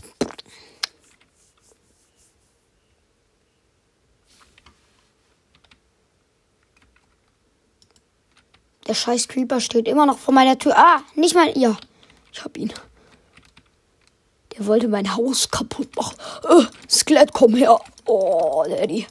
Der 8.86 8.94
scheiß 8.94 9.28
Creeper 9.28 9.60
steht 9.60 9.88
immer 9.88 10.06
noch 10.06 10.20
vor 10.20 10.36
meiner 10.36 10.60
Tür. 10.60 10.78
Ah, 10.78 11.02
nicht 11.16 11.34
mal. 11.34 11.58
Ja, 11.58 11.76
ich 12.32 12.44
hab 12.44 12.56
ihn. 12.58 12.72
Der 14.56 14.68
wollte 14.68 14.88
mein 14.88 15.16
Haus 15.16 15.50
kaputt 15.50 15.96
machen. 15.96 16.16
Äh, 16.48 16.68
Skelett, 16.88 17.34
komm 17.34 17.56
her. 17.56 17.80
Oh, 18.06 18.64
Daddy. 18.70 19.08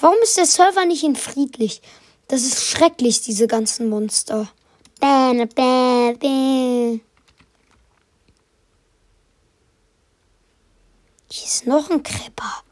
Warum 0.00 0.16
ist 0.24 0.36
der 0.36 0.46
Server 0.46 0.84
nicht 0.84 1.04
in 1.04 1.14
friedlich? 1.14 1.80
Das 2.26 2.42
ist 2.42 2.64
schrecklich, 2.64 3.20
diese 3.20 3.46
ganzen 3.46 3.88
Monster. 3.88 4.48
Bäh, 5.00 5.46
bäh, 5.54 6.14
bäh. 6.14 7.00
Hier 11.30 11.44
ist 11.44 11.66
noch 11.66 11.90
ein 11.90 12.02
Creeper. 12.02 12.62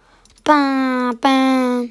Bah, 0.43 1.13
bah. 1.21 1.85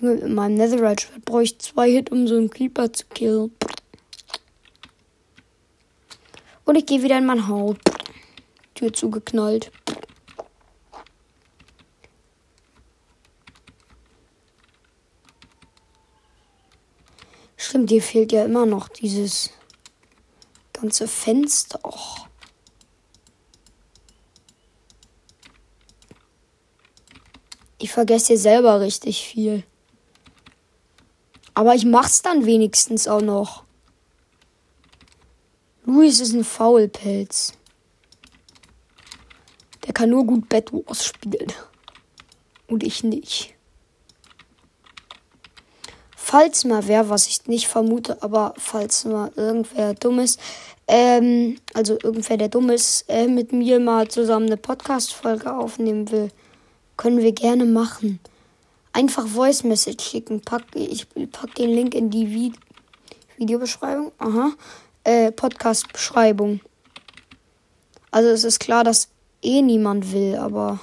Mit 0.00 0.28
meinem 0.28 0.54
Netherite-Schwert 0.54 1.24
brauche 1.24 1.44
ich 1.44 1.58
zwei 1.58 1.90
Hit, 1.90 2.10
um 2.10 2.26
so 2.26 2.36
einen 2.36 2.50
Creeper 2.50 2.92
zu 2.92 3.04
killen. 3.06 3.54
Und 6.64 6.74
ich 6.74 6.86
gehe 6.86 7.02
wieder 7.02 7.18
in 7.18 7.26
mein 7.26 7.46
Haus. 7.46 7.76
Tür 8.74 8.92
zugeknallt. 8.92 9.70
Stimmt, 17.76 17.90
dir 17.90 18.00
fehlt 18.00 18.32
ja 18.32 18.46
immer 18.46 18.64
noch 18.64 18.88
dieses 18.88 19.50
ganze 20.72 21.06
Fenster. 21.06 21.78
Och. 21.84 22.26
Ich 27.76 27.92
vergesse 27.92 28.28
hier 28.28 28.38
selber 28.38 28.80
richtig 28.80 29.26
viel. 29.26 29.62
Aber 31.52 31.74
ich 31.74 31.84
mach's 31.84 32.22
dann 32.22 32.46
wenigstens 32.46 33.08
auch 33.08 33.20
noch. 33.20 33.64
Luis 35.84 36.20
ist 36.20 36.32
ein 36.32 36.44
Faulpelz. 36.44 37.52
Der 39.84 39.92
kann 39.92 40.08
nur 40.08 40.24
gut 40.24 40.48
Bed 40.48 40.72
Wars 40.72 41.04
spielen. 41.04 41.52
Und 42.68 42.82
ich 42.82 43.04
nicht. 43.04 43.55
Falls 46.28 46.64
mal 46.64 46.88
wer, 46.88 47.08
was 47.08 47.28
ich 47.28 47.46
nicht 47.46 47.68
vermute, 47.68 48.20
aber 48.20 48.52
falls 48.58 49.04
mal 49.04 49.30
irgendwer 49.36 49.94
dumm 49.94 50.18
ist, 50.18 50.40
ähm, 50.88 51.60
also 51.72 51.96
irgendwer, 52.02 52.36
der 52.36 52.48
dumm 52.48 52.68
ist, 52.70 53.04
äh, 53.08 53.28
mit 53.28 53.52
mir 53.52 53.78
mal 53.78 54.08
zusammen 54.08 54.46
eine 54.46 54.56
Podcast-Folge 54.56 55.54
aufnehmen 55.54 56.10
will, 56.10 56.32
können 56.96 57.18
wir 57.18 57.30
gerne 57.30 57.64
machen. 57.64 58.18
Einfach 58.92 59.24
Voice 59.24 59.62
Message 59.62 60.02
schicken. 60.02 60.40
Pack, 60.40 60.64
ich 60.74 61.06
pack 61.30 61.54
den 61.54 61.70
Link 61.70 61.94
in 61.94 62.10
die 62.10 62.28
Vi 62.28 62.52
Videobeschreibung. 63.36 64.10
Aha. 64.18 64.50
Äh, 65.04 65.30
Podcast-Beschreibung. 65.30 66.58
Also 68.10 68.30
es 68.30 68.42
ist 68.42 68.58
klar, 68.58 68.82
dass 68.82 69.10
eh 69.42 69.62
niemand 69.62 70.12
will, 70.12 70.34
aber 70.34 70.80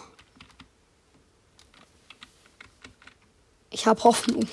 ich 3.72 3.86
habe 3.86 4.02
Hoffnung. 4.06 4.48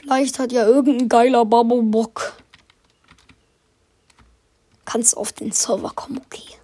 Vielleicht 0.00 0.38
hat 0.38 0.50
ja 0.50 0.66
irgendein 0.66 1.08
geiler 1.10 1.44
Babo 1.44 1.82
Bock. 1.82 2.32
Kannst 4.86 5.14
auf 5.14 5.32
den 5.32 5.52
Server 5.52 5.90
kommen, 5.90 6.22
okay. 6.24 6.56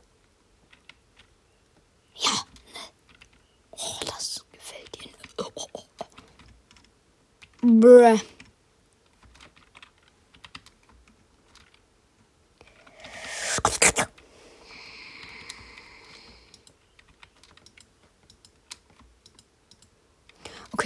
Ja. 2.15 2.31
Ne. 2.31 2.81
Oh, 3.73 4.01
das 4.07 4.45
gefällt 4.51 4.97
dir. 4.97 5.11
Oh, 5.39 5.51
oh, 5.55 5.83
oh. 6.01 6.07
Bruh. 7.63 8.19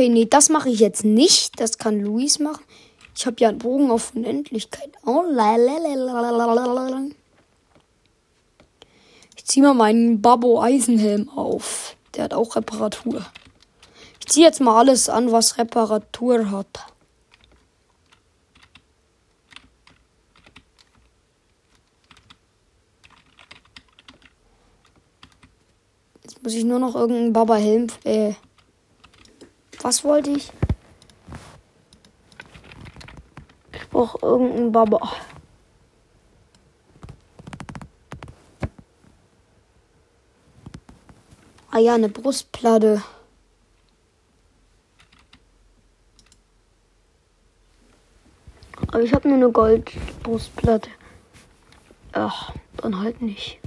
Okay, 0.00 0.08
nee, 0.08 0.24
das 0.24 0.48
mache 0.48 0.70
ich 0.70 0.80
jetzt 0.80 1.04
nicht. 1.04 1.60
Das 1.60 1.76
kann 1.76 2.00
Luis 2.00 2.38
machen. 2.38 2.64
Ich 3.14 3.26
habe 3.26 3.36
ja 3.38 3.50
einen 3.50 3.58
Bogen 3.58 3.90
auf 3.90 4.14
Unendlichkeit. 4.14 4.90
Oh, 5.04 5.24
ich 9.36 9.44
ziehe 9.44 9.62
mal 9.62 9.74
meinen 9.74 10.22
Babbo 10.22 10.62
Eisenhelm 10.62 11.28
auf. 11.28 11.96
Der 12.14 12.24
hat 12.24 12.32
auch 12.32 12.56
Reparatur. 12.56 13.26
Ich 14.20 14.28
ziehe 14.28 14.46
jetzt 14.46 14.62
mal 14.62 14.78
alles 14.78 15.10
an, 15.10 15.32
was 15.32 15.58
Reparatur 15.58 16.50
hat. 16.50 16.86
Jetzt 26.22 26.42
muss 26.42 26.54
ich 26.54 26.64
nur 26.64 26.78
noch 26.78 26.94
irgendeinen 26.94 27.34
Baba-Helm. 27.34 27.88
Äh, 28.04 28.32
was 29.82 30.04
wollte 30.04 30.30
ich? 30.30 30.52
Ich 33.72 33.88
brauche 33.88 34.18
irgendeinen 34.24 34.72
Baba. 34.72 35.00
Ah 41.70 41.78
ja, 41.78 41.94
eine 41.94 42.08
Brustplatte. 42.08 43.02
Aber 48.88 49.02
ich 49.02 49.14
habe 49.14 49.28
nur 49.28 49.36
eine 49.36 49.50
Goldbrustplatte. 49.52 50.90
Ach, 52.12 52.52
dann 52.76 52.98
halt 52.98 53.22
nicht. 53.22 53.60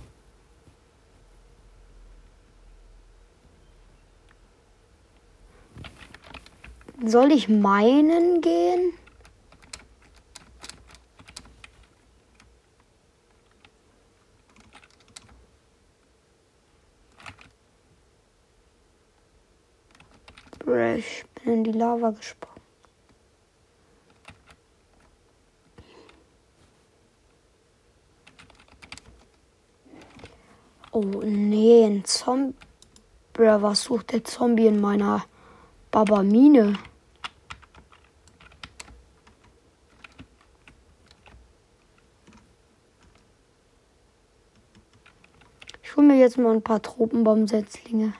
Soll 7.05 7.33
ich 7.33 7.49
meinen 7.49 8.39
gehen? 8.39 8.93
Ich 20.95 21.25
bin 21.35 21.53
in 21.55 21.63
die 21.65 21.73
Lava 21.73 22.11
gesprungen. 22.11 22.61
Oh 30.91 31.01
nee, 31.25 31.83
ein 31.83 32.05
Zombie. 32.05 32.55
Was 33.35 33.83
sucht 33.83 34.13
der 34.13 34.23
Zombie 34.23 34.67
in 34.67 34.79
meiner 34.79 35.25
Babamine? 35.91 36.77
Mir 46.13 46.19
jetzt 46.19 46.37
mal 46.37 46.53
ein 46.53 46.61
paar 46.61 46.81
Tropenbaumsetzlinge. 46.81 48.13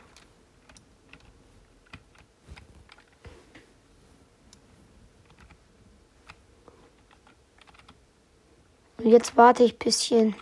Und 8.98 9.08
jetzt 9.08 9.38
warte 9.38 9.64
ich 9.64 9.74
ein 9.74 9.80
bisschen. 9.80 10.36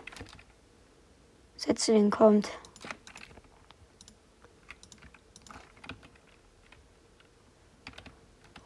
Setzling 1.58 2.10
kommt. 2.10 2.50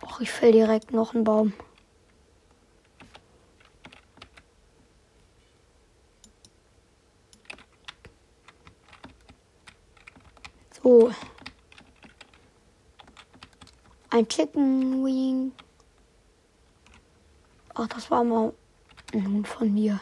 Och, 0.04 0.22
ich 0.22 0.32
fäll 0.32 0.52
direkt 0.52 0.94
noch 0.94 1.14
einen 1.14 1.24
Baum. 1.24 1.54
So. 10.86 11.12
Ein 14.16 14.30
Chicken 14.30 15.04
Wing. 15.04 15.52
Ach, 17.74 17.86
das 17.88 18.10
war 18.10 18.24
mal 18.24 18.54
nun 19.12 19.44
von 19.44 19.74
mir. 19.74 20.00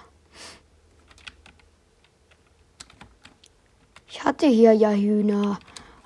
Ich 4.08 4.24
hatte 4.24 4.46
hier 4.46 4.74
ja 4.74 4.92
Hühner. 4.92 5.58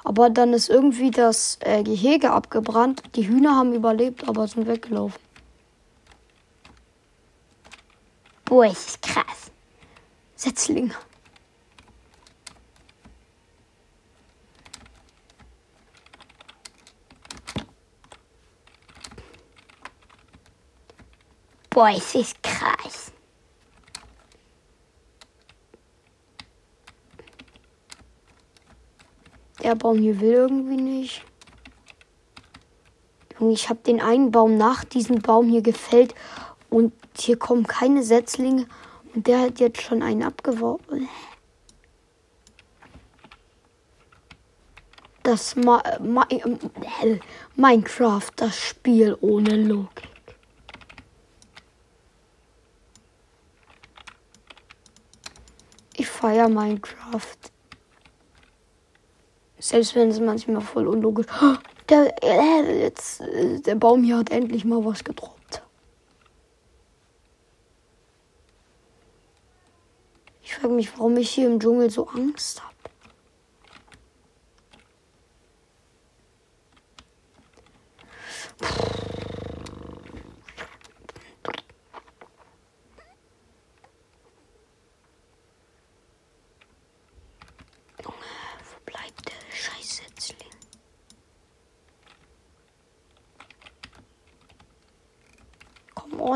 Aber 0.06 0.30
dann 0.30 0.54
ist 0.54 0.70
irgendwie 0.70 1.12
das 1.12 1.58
äh, 1.60 1.84
Gehege 1.84 2.32
abgebrannt. 2.32 3.04
Die 3.18 3.28
Hühner 3.28 3.58
haben 3.58 3.74
überlebt, 3.74 4.26
aber 4.26 4.48
sind 4.48 4.68
weggelaufen. 4.68 5.20
Boah, 8.46 8.68
ist 8.68 9.02
krass. 9.02 9.52
Setzlinge. 10.38 10.96
Boah, 21.78 21.92
es 21.96 22.16
ist 22.16 22.42
krass. 22.42 23.12
Der 29.62 29.76
Baum 29.76 30.00
hier 30.00 30.20
will 30.20 30.32
irgendwie 30.32 30.82
nicht. 30.82 31.24
Junge, 33.40 33.54
ich 33.54 33.70
habe 33.70 33.80
den 33.86 34.02
einen 34.02 34.32
Baum 34.32 34.58
nach 34.58 34.86
diesem 34.86 35.22
Baum 35.22 35.50
hier 35.50 35.62
gefällt 35.62 36.16
und 36.72 36.94
hier 37.16 37.38
kommen 37.38 37.68
keine 37.68 38.02
Setzlinge 38.02 38.66
und 39.14 39.28
der 39.28 39.42
hat 39.42 39.60
jetzt 39.60 39.84
schon 39.84 40.02
einen 40.02 40.24
abgeworfen. 40.24 41.08
Das 45.22 45.56
Ma 45.56 45.84
Ma 46.02 46.26
äh, 46.32 47.20
Minecraft, 47.56 48.32
das 48.36 48.58
Spiel 48.60 49.16
ohne 49.22 49.56
Logik. 49.58 50.17
Feiere 56.28 56.50
Minecraft. 56.50 57.38
Selbst 59.60 59.96
wenn 59.96 60.10
es 60.10 60.20
manchmal 60.20 60.62
voll 60.62 60.88
unlogisch. 60.88 61.28
Der, 61.88 62.22
äh, 62.22 62.82
jetzt, 62.82 63.22
äh, 63.22 63.62
der 63.62 63.76
Baum 63.76 64.04
hier 64.04 64.18
hat 64.18 64.30
endlich 64.30 64.66
mal 64.66 64.84
was 64.84 65.06
gedroppt. 65.06 65.62
Ich 70.44 70.54
frage 70.56 70.74
mich, 70.74 70.92
warum 70.98 71.16
ich 71.16 71.30
hier 71.30 71.48
im 71.48 71.62
Dschungel 71.62 71.90
so 71.90 72.10
Angst 72.10 72.62
habe. 72.62 72.76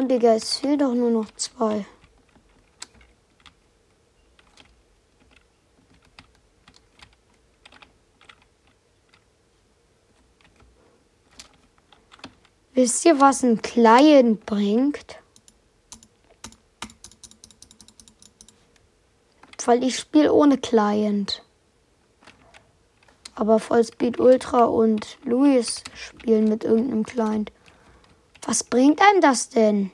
Oh, 0.01 0.07
Digga, 0.07 0.33
es 0.33 0.57
fehlen 0.57 0.79
doch 0.79 0.95
nur 0.95 1.11
noch 1.11 1.29
zwei. 1.35 1.85
Wisst 12.73 13.05
ihr, 13.05 13.19
was 13.19 13.43
ein 13.43 13.61
Client 13.61 14.45
bringt? 14.47 15.19
Weil 19.65 19.83
ich 19.83 19.99
spiele 19.99 20.33
ohne 20.33 20.57
Client. 20.57 21.43
Aber 23.35 23.59
Vollspeed 23.59 24.19
Ultra 24.19 24.63
und 24.63 25.19
Luis 25.23 25.83
spielen 25.93 26.45
mit 26.45 26.63
irgendeinem 26.63 27.03
Client. 27.03 27.51
Was 28.51 28.65
bringt 28.65 29.01
einem 29.01 29.21
das 29.21 29.47
denn? 29.47 29.91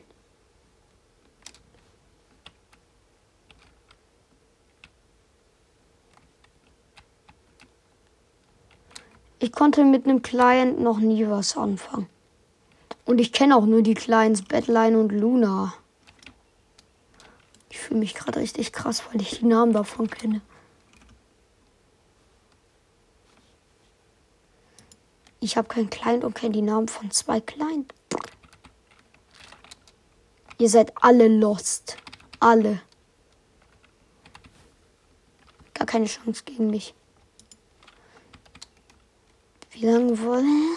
Ich 9.38 9.52
konnte 9.52 9.84
mit 9.86 10.06
einem 10.06 10.24
Client 10.24 10.80
noch 10.80 10.98
nie 10.98 11.30
was 11.30 11.56
anfangen. 11.56 12.10
Und 13.06 13.20
ich 13.20 13.32
kenne 13.32 13.56
auch 13.56 13.67
nur 13.67 13.84
die 13.84 13.93
Clients 13.93 14.41
Badline 14.41 14.98
und 14.98 15.12
Luna. 15.12 15.76
Ich 17.70 17.78
fühle 17.78 18.00
mich 18.00 18.15
gerade 18.15 18.39
richtig 18.39 18.74
krass, 18.74 19.04
weil 19.12 19.22
ich 19.22 19.38
die 19.38 19.46
Namen 19.46 19.74
davon 19.74 20.10
kenne. 20.10 20.41
Ich 25.41 25.58
habe 25.58 25.67
kein 25.67 25.91
Client 25.91 26.24
und 26.24 26.34
kenne 26.34 26.54
die 26.54 26.63
Namen 26.63 26.88
von 26.88 27.12
zwei 27.12 27.39
Client. 27.39 27.93
Ihr 30.60 30.70
seid 30.70 30.91
alle 31.02 31.28
lost. 31.28 31.98
Alle. 32.39 32.82
Gar 35.74 35.86
keine 35.86 36.06
Chance 36.06 36.43
gegen 36.46 36.70
mich. 36.70 36.96
Wie 39.72 39.86
lange 39.86 40.20
wollen? 40.20 40.76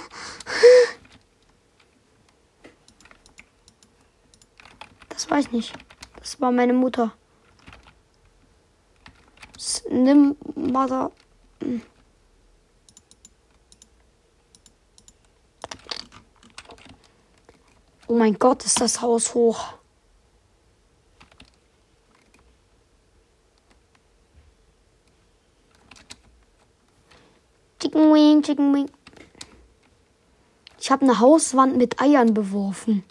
Das 5.09 5.31
weiß 5.31 5.47
ich 5.47 5.53
nicht. 5.53 5.75
Das 6.17 6.41
war 6.41 6.53
meine 6.53 6.75
Mutter. 6.75 7.15
Nimm 9.91 10.37
Mother. 10.55 11.11
Oh 18.11 18.15
mein 18.15 18.37
Gott, 18.41 18.65
ist 18.65 18.81
das 18.81 19.03
Haus 19.03 19.35
hoch. 19.35 19.75
Chicken 27.79 28.13
Wing, 28.13 28.43
Chicken 28.43 28.75
Wing. 28.75 28.91
Ich 30.81 30.91
habe 30.91 31.03
eine 31.03 31.21
Hauswand 31.21 31.77
mit 31.77 32.01
Eiern 32.01 32.35
beworfen. 32.35 33.05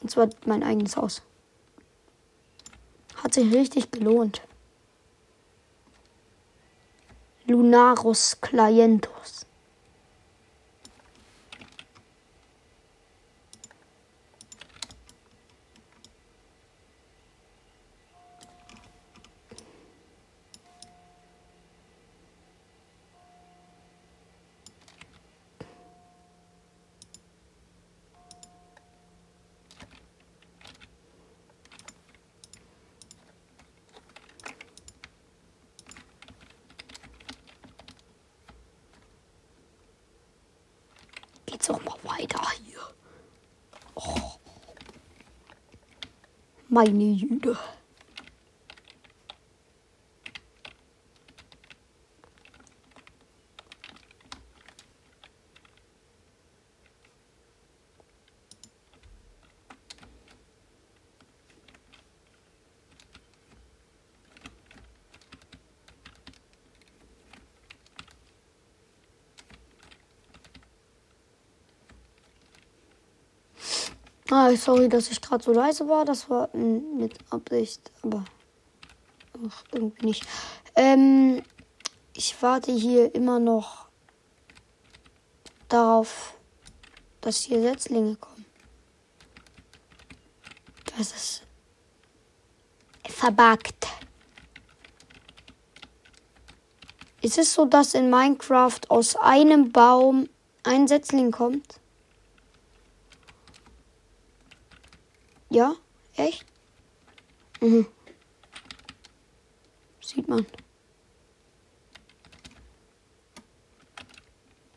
Und 0.00 0.10
zwar 0.10 0.30
mein 0.46 0.62
eigenes 0.62 0.96
Haus. 0.96 1.20
Hat 3.22 3.34
sich 3.34 3.52
richtig 3.52 3.90
gelohnt. 3.90 4.40
Lunarus 7.44 8.40
Clientos. 8.40 9.44
geht's 41.64 41.70
auch 41.70 41.84
mal 41.84 42.18
weiter 42.18 42.42
hier. 42.64 42.80
Oh. 43.94 44.32
Meine 46.74 47.04
Jüde. 47.04 47.56
Ah, 74.36 74.52
sorry, 74.56 74.88
dass 74.88 75.12
ich 75.12 75.22
gerade 75.22 75.44
so 75.44 75.52
leise 75.52 75.88
war. 75.88 76.04
Das 76.04 76.28
war 76.28 76.48
mit 76.56 77.16
Absicht, 77.30 77.92
aber 78.02 78.24
ach, 79.46 79.62
irgendwie 79.70 80.06
nicht. 80.06 80.26
Ähm, 80.74 81.40
ich 82.14 82.42
warte 82.42 82.72
hier 82.72 83.14
immer 83.14 83.38
noch 83.38 83.86
darauf, 85.68 86.34
dass 87.20 87.42
hier 87.42 87.62
Setzlinge 87.62 88.16
kommen. 88.16 88.44
Das 90.98 91.12
ist 91.12 91.42
verbuggt. 93.08 93.86
Ist 97.22 97.38
es 97.38 97.54
so, 97.54 97.66
dass 97.66 97.94
in 97.94 98.10
Minecraft 98.10 98.80
aus 98.88 99.14
einem 99.14 99.70
Baum 99.70 100.28
ein 100.64 100.88
Setzling 100.88 101.30
kommt? 101.30 101.78
Ja? 105.54 105.76
Echt? 106.16 106.44
Mhm. 107.60 107.86
Sieht 110.00 110.26
man. 110.26 110.44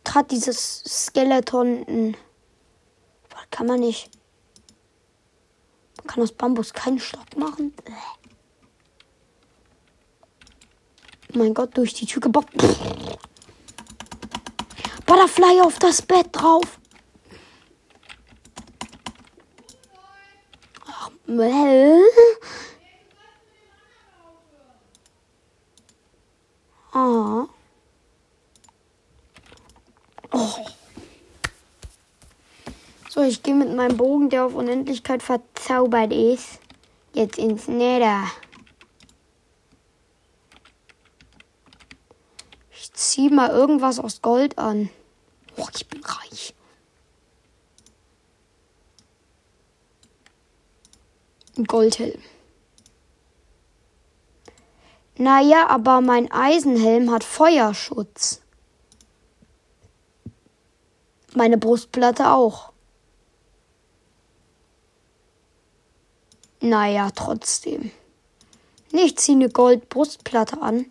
Gerade 0.03 0.27
dieses 0.27 0.83
Skeleton. 0.85 2.15
Kann 3.49 3.65
man 3.65 3.79
nicht. 3.79 4.11
Man 5.97 6.05
kann 6.05 6.21
aus 6.21 6.31
Bambus 6.31 6.73
keinen 6.73 6.99
Stock 6.99 7.35
machen. 7.35 7.73
Oh 11.33 11.39
mein 11.39 11.55
Gott, 11.55 11.75
durch 11.75 11.95
die 11.95 12.05
Tür 12.05 12.21
gebockt. 12.21 12.53
Butterfly 15.07 15.61
auf 15.61 15.79
das 15.79 16.03
Bett 16.03 16.27
drauf. 16.33 16.79
Oh. 26.93 27.49
Oh. 30.31 30.55
So, 33.09 33.23
ich 33.23 33.43
gehe 33.43 33.53
mit 33.53 33.75
meinem 33.75 33.97
Bogen, 33.97 34.29
der 34.29 34.45
auf 34.45 34.53
Unendlichkeit 34.53 35.21
verzaubert 35.21 36.13
ist, 36.13 36.59
jetzt 37.13 37.37
ins 37.37 37.67
Nether. 37.67 38.23
Ich 42.71 42.93
ziehe 42.93 43.31
mal 43.31 43.49
irgendwas 43.49 43.99
aus 43.99 44.21
Gold 44.21 44.57
an. 44.57 44.89
Oh, 45.57 45.67
ich 45.75 45.87
bin 45.87 46.01
reich. 46.03 46.53
Goldhelm. 51.65 52.21
Naja, 55.17 55.67
aber 55.67 56.01
mein 56.01 56.31
Eisenhelm 56.31 57.11
hat 57.11 57.23
Feuerschutz. 57.23 58.41
Meine 61.33 61.57
Brustplatte 61.57 62.31
auch. 62.31 62.71
Naja, 66.61 67.09
trotzdem. 67.15 67.91
Ich 68.91 69.17
ziehe 69.17 69.37
eine 69.37 69.49
Gold-Brustplatte 69.49 70.61
an, 70.61 70.85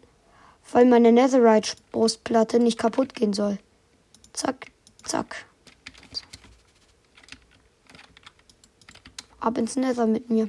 weil 0.73 0.85
meine 0.85 1.13
Netherite-Brustplatte 1.13 2.59
nicht 2.59 2.79
kaputt 2.79 3.15
gehen 3.15 3.33
soll. 3.33 3.59
Zack, 4.33 4.67
zack. 5.05 5.47
Ab 9.41 9.59
ins 9.59 9.77
Nether 9.77 10.07
mit 10.07 10.29
mir. 10.29 10.49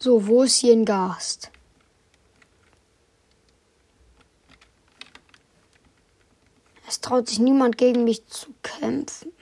So, 0.00 0.26
wo 0.26 0.44
ist 0.44 0.60
hier 0.60 0.72
ein 0.72 0.84
Gast? 0.84 1.50
Traut 7.08 7.26
sich 7.26 7.38
niemand 7.38 7.78
gegen 7.78 8.04
mich 8.04 8.26
zu 8.26 8.52
kämpfen. 8.62 9.32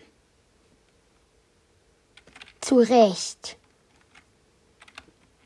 Zu 2.60 2.76
Recht. 2.76 3.58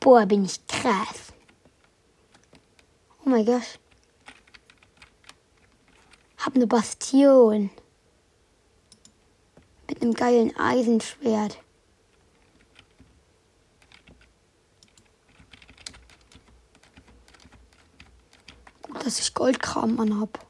Boah, 0.00 0.26
bin 0.26 0.44
ich 0.44 0.66
krass. 0.66 1.32
Oh 3.24 3.30
mein 3.30 3.46
Gott. 3.46 3.80
Hab 6.36 6.56
ne 6.56 6.66
Bastion. 6.66 7.70
Mit 9.88 10.02
einem 10.02 10.12
geilen 10.12 10.54
Eisenschwert. 10.58 11.58
Gut, 18.82 19.06
dass 19.06 19.20
ich 19.20 19.32
Goldkram 19.32 19.98
anhab. 19.98 20.49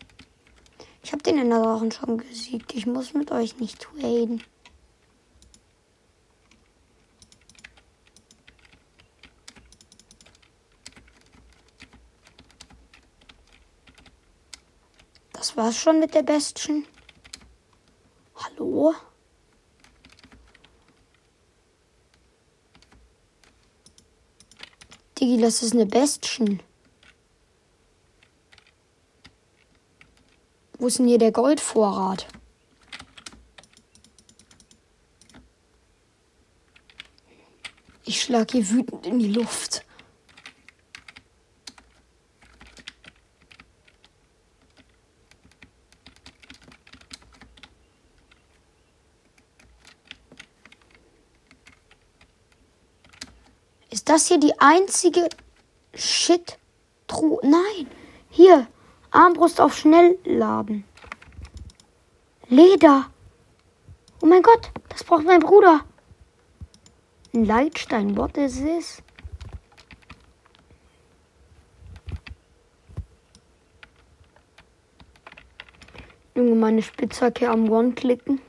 Ich 1.11 1.13
hab 1.13 1.25
den 1.25 1.51
Woche 1.51 1.91
schon 1.91 2.19
gesiegt. 2.19 2.73
Ich 2.73 2.87
muss 2.87 3.15
mit 3.15 3.33
euch 3.33 3.59
nicht 3.59 3.81
traden. 3.81 4.45
Das 15.33 15.57
war's 15.57 15.77
schon 15.77 15.99
mit 15.99 16.15
der 16.15 16.23
Bestien. 16.23 16.87
Hallo? 18.37 18.95
Digi, 25.19 25.41
das 25.41 25.65
ist 25.65 25.73
eine 25.73 25.87
Bestien. 25.87 26.63
Wo 30.81 30.87
ist 30.87 30.99
denn 30.99 31.09
hier 31.09 31.19
der 31.19 31.31
Goldvorrat? 31.31 32.27
Ich 38.07 38.23
schlag 38.23 38.51
hier 38.51 38.67
wütend 38.71 39.07
in 39.07 39.19
die 39.19 39.29
Luft. 39.31 39.85
Ist 53.91 54.09
das 54.09 54.29
hier 54.29 54.41
die 54.41 54.59
einzige 54.59 55.29
Shit-Truhe? 55.95 57.41
Nein, 57.43 57.87
hier. 58.31 58.67
Armbrust 59.11 59.61
auf 59.61 59.77
Schnellladen. 59.77 60.85
Leder. 62.49 63.11
Oh 64.23 64.27
mein 64.27 64.43
Gott, 64.43 64.71
das 64.89 65.05
braucht 65.05 65.25
mein 65.25 65.41
Bruder. 65.41 65.85
Ein 67.33 67.45
Leitstein, 67.45 68.17
what 68.17 68.37
is 68.37 68.61
this? 68.61 69.03
Junge, 76.35 76.55
meine 76.55 76.83
Spitzhacke 76.83 77.49
am 77.49 77.69
One 77.71 77.93
klicken. 77.93 78.41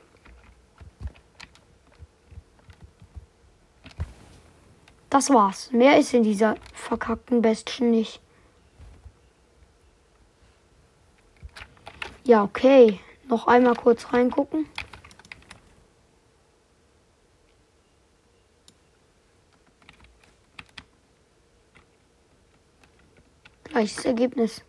Das 5.09 5.29
war's. 5.29 5.71
Mehr 5.71 5.97
ist 5.97 6.13
in 6.13 6.23
dieser 6.23 6.55
verkackten 6.73 7.41
Bestien 7.41 7.91
nicht. 7.91 8.21
Ja, 12.23 12.43
okay. 12.43 12.99
Noch 13.27 13.47
einmal 13.47 13.75
kurz 13.75 14.13
reingucken. 14.13 14.67
Gleiches 23.63 24.05
Ergebnis. 24.05 24.63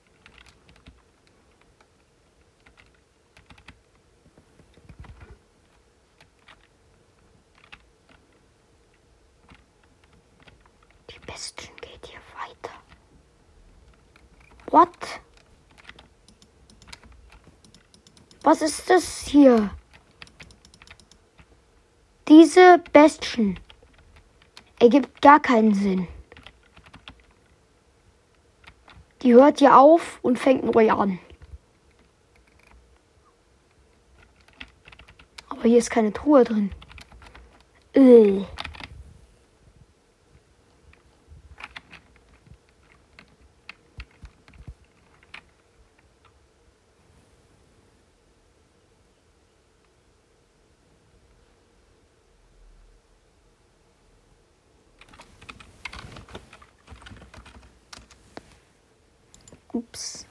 Die 11.11 11.19
Bestien 11.27 11.75
geht 11.81 12.07
hier 12.07 12.21
weiter. 12.39 12.73
What? 14.71 15.21
Ist 18.63 18.89
das 18.89 19.27
hier? 19.27 19.71
Diese 22.29 22.81
Bestien 22.93 23.59
ergibt 24.79 25.21
gar 25.21 25.41
keinen 25.41 25.75
Sinn. 25.75 26.07
Die 29.23 29.35
hört 29.35 29.61
ja 29.61 29.77
auf 29.77 30.21
und 30.23 30.39
fängt 30.39 30.63
neu 30.63 30.93
an. 30.93 31.19
Aber 35.49 35.63
hier 35.63 35.79
ist 35.79 35.91
keine 35.91 36.13
Truhe 36.13 36.45
drin. 36.45 36.71
Äh. 37.95 38.45
Ups. 59.73 60.27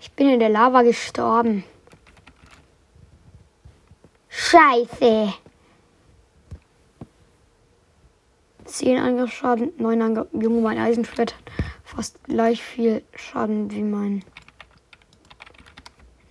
Ich 0.00 0.10
bin 0.12 0.28
in 0.30 0.31
der 0.42 0.48
Lava 0.48 0.82
gestorben. 0.82 1.62
Scheiße. 4.28 5.32
10 8.64 8.98
Angriffsschaden, 8.98 9.72
9 9.76 10.02
Angriff. 10.02 10.26
Junge, 10.32 10.60
mein 10.60 10.78
Eisenschwert 10.78 11.36
hat 11.36 11.44
fast 11.84 12.24
gleich 12.24 12.60
viel 12.60 13.04
Schaden 13.14 13.70
wie 13.70 13.82
mein 13.82 14.24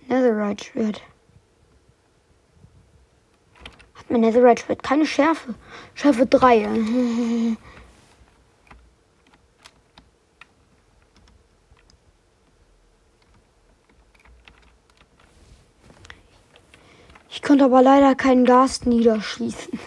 Netherite-Schwert. 0.08 1.00
Hat 3.94 4.10
mein 4.10 4.20
Netherite-Schwert 4.20 4.82
keine 4.82 5.06
Schärfe. 5.06 5.54
Schärfe 5.94 6.26
3. 6.26 6.68
konnte 17.52 17.66
aber 17.66 17.82
leider 17.82 18.14
keinen 18.14 18.46
Gas 18.46 18.86
niederschießen. 18.86 19.78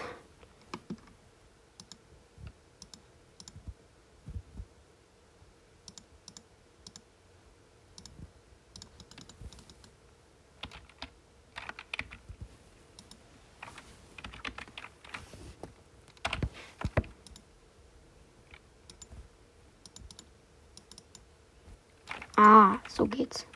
Ah, 22.38 22.78
so 22.88 23.06
geht's. 23.08 23.48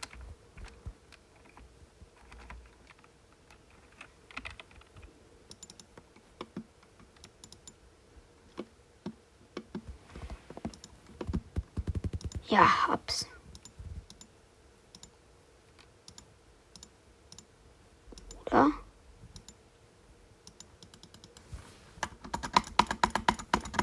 Ja, 12.49 12.87
hab's. 12.87 13.27
Oder? 18.47 18.71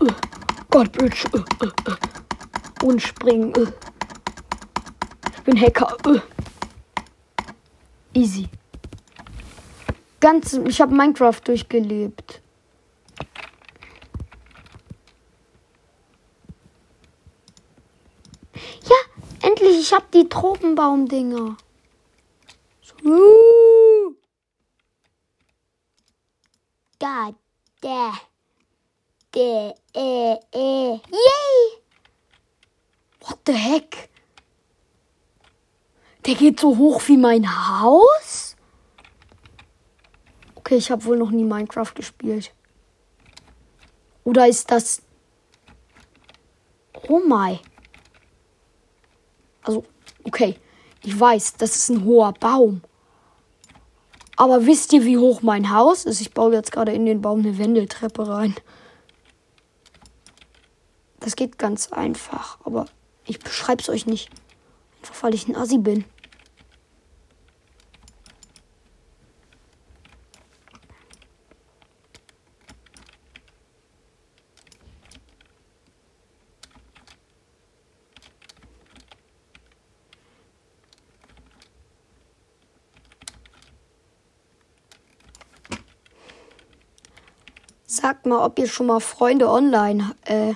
Äh, 0.00 0.12
Gott, 0.68 0.92
Bridge. 0.92 1.28
Äh, 1.32 1.66
äh. 1.66 2.84
Und 2.84 3.00
springen. 3.00 3.52
Ich 5.36 5.42
bin 5.42 5.60
Hacker. 5.60 5.96
Easy. 8.12 8.48
Ganz, 10.18 10.54
ich 10.54 10.80
habe 10.80 10.92
Minecraft 10.92 11.40
durchgelebt. 11.44 12.42
Ja, 18.84 19.48
endlich, 19.48 19.80
ich 19.80 19.92
habe 19.92 20.05
die 20.16 20.28
Tropenbaumdinger. 20.28 21.56
So. 22.80 24.14
da, 26.98 27.34
der, 27.82 28.12
der, 29.34 29.74
äh, 29.94 30.36
äh, 30.52 30.92
yay! 30.92 31.82
What 33.20 33.40
the 33.46 33.52
heck? 33.52 34.08
Der 36.24 36.34
geht 36.34 36.60
so 36.60 36.76
hoch 36.76 37.02
wie 37.06 37.18
mein 37.18 37.46
Haus? 37.46 38.56
Okay, 40.54 40.76
ich 40.76 40.90
habe 40.90 41.04
wohl 41.04 41.18
noch 41.18 41.30
nie 41.30 41.44
Minecraft 41.44 41.94
gespielt. 41.94 42.54
Oder 44.24 44.48
ist 44.48 44.70
das... 44.70 45.02
Oh 47.08 47.20
my. 47.20 47.60
Okay. 50.36 50.56
Ich 51.02 51.18
weiß, 51.18 51.54
das 51.54 51.76
ist 51.76 51.88
ein 51.88 52.04
hoher 52.04 52.34
Baum. 52.34 52.82
Aber 54.36 54.66
wisst 54.66 54.92
ihr, 54.92 55.02
wie 55.06 55.16
hoch 55.16 55.40
mein 55.40 55.72
Haus 55.72 56.04
ist? 56.04 56.20
Ich 56.20 56.34
baue 56.34 56.52
jetzt 56.52 56.72
gerade 56.72 56.92
in 56.92 57.06
den 57.06 57.22
Baum 57.22 57.38
eine 57.38 57.56
Wendeltreppe 57.56 58.28
rein. 58.28 58.54
Das 61.20 61.36
geht 61.36 61.58
ganz 61.58 61.90
einfach, 61.90 62.58
aber 62.64 62.84
ich 63.24 63.38
beschreibe 63.38 63.80
es 63.80 63.88
euch 63.88 64.04
nicht. 64.04 64.28
Einfach 65.00 65.22
weil 65.22 65.34
ich 65.34 65.48
ein 65.48 65.56
Assi 65.56 65.78
bin. 65.78 66.04
Sagt 87.86 88.26
mal, 88.26 88.44
ob 88.44 88.58
ihr 88.58 88.66
schon 88.66 88.86
mal 88.86 89.00
Freunde 89.00 89.48
online, 89.48 90.14
äh, 90.24 90.54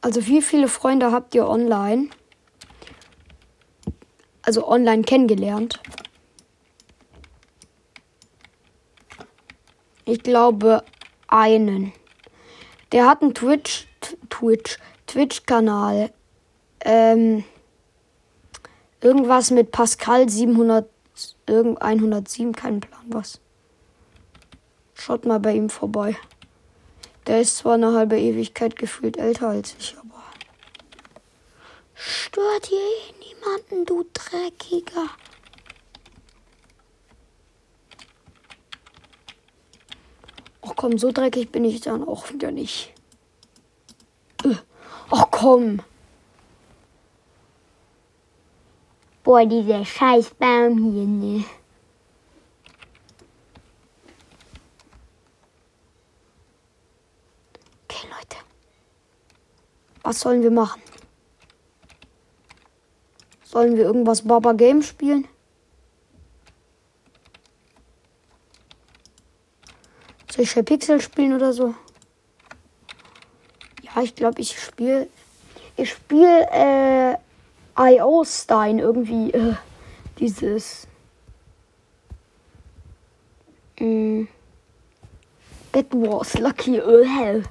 also 0.00 0.26
wie 0.26 0.40
viele 0.40 0.68
Freunde 0.68 1.12
habt 1.12 1.34
ihr 1.34 1.46
online? 1.46 2.08
Also 4.42 4.66
online 4.66 5.02
kennengelernt? 5.02 5.80
Ich 10.06 10.22
glaube 10.22 10.82
einen. 11.26 11.92
Der 12.92 13.06
hat 13.06 13.20
einen 13.20 13.34
Twitch, 13.34 13.86
Twitch, 14.30 14.78
Twitch-Kanal. 15.06 16.10
Ähm, 16.80 17.44
irgendwas 19.02 19.50
mit 19.50 19.72
Pascal 19.72 20.30
700, 20.30 20.88
irgend 21.46 21.82
107, 21.82 22.54
kein 22.54 22.80
Plan 22.80 23.04
was. 23.08 23.40
Schaut 24.98 25.24
mal 25.24 25.38
bei 25.38 25.54
ihm 25.54 25.70
vorbei. 25.70 26.16
Der 27.26 27.40
ist 27.40 27.58
zwar 27.58 27.74
eine 27.74 27.92
halbe 27.92 28.18
Ewigkeit 28.18 28.76
gefühlt 28.76 29.16
älter 29.16 29.48
als 29.48 29.76
ich, 29.78 29.96
aber. 29.96 30.22
Stört 31.94 32.66
hier 32.66 32.78
eh 32.78 33.14
niemanden, 33.18 33.86
du 33.86 34.04
Dreckiger. 34.12 35.08
Ach 40.62 40.72
komm, 40.76 40.98
so 40.98 41.12
dreckig 41.12 41.52
bin 41.52 41.64
ich 41.64 41.80
dann 41.80 42.06
auch 42.06 42.30
wieder 42.30 42.50
nicht. 42.50 42.92
Äh, 44.44 44.56
ach 45.10 45.26
komm. 45.30 45.80
Boah, 49.22 49.46
dieser 49.46 49.84
scheiß 49.84 50.30
Baum 50.34 50.92
hier, 50.92 51.06
ne? 51.06 51.44
Was 60.02 60.20
sollen 60.20 60.42
wir 60.42 60.50
machen? 60.50 60.80
Sollen 63.44 63.76
wir 63.76 63.84
irgendwas 63.84 64.22
Baba 64.22 64.52
Game 64.52 64.82
spielen? 64.82 65.26
Soll 70.30 70.44
ich 70.44 70.64
Pixel 70.64 71.00
spielen 71.00 71.34
oder 71.34 71.52
so? 71.52 71.74
Ja, 73.82 74.02
ich 74.02 74.14
glaube, 74.14 74.40
ich 74.40 74.60
spiele. 74.60 75.08
Ich 75.76 75.90
spiele 75.90 76.48
äh, 76.52 77.16
I.O. 77.96 78.24
Stein 78.24 78.78
irgendwie. 78.78 79.30
Äh, 79.32 79.54
dieses. 80.18 80.86
Mh, 83.80 84.26
Bed 85.72 85.86
Wars 85.92 86.38
Lucky 86.38 86.80
Hell. 86.80 87.44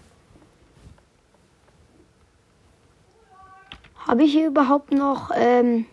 Habe 4.07 4.23
ich 4.23 4.31
hier 4.31 4.47
überhaupt 4.47 4.91
noch 4.91 5.31
ähm, 5.35 5.85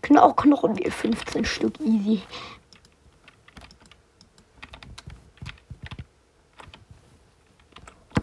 Knochen, 0.00 0.34
Knochen, 0.34 0.90
15 0.90 1.44
Stück 1.44 1.78
easy. 1.80 2.22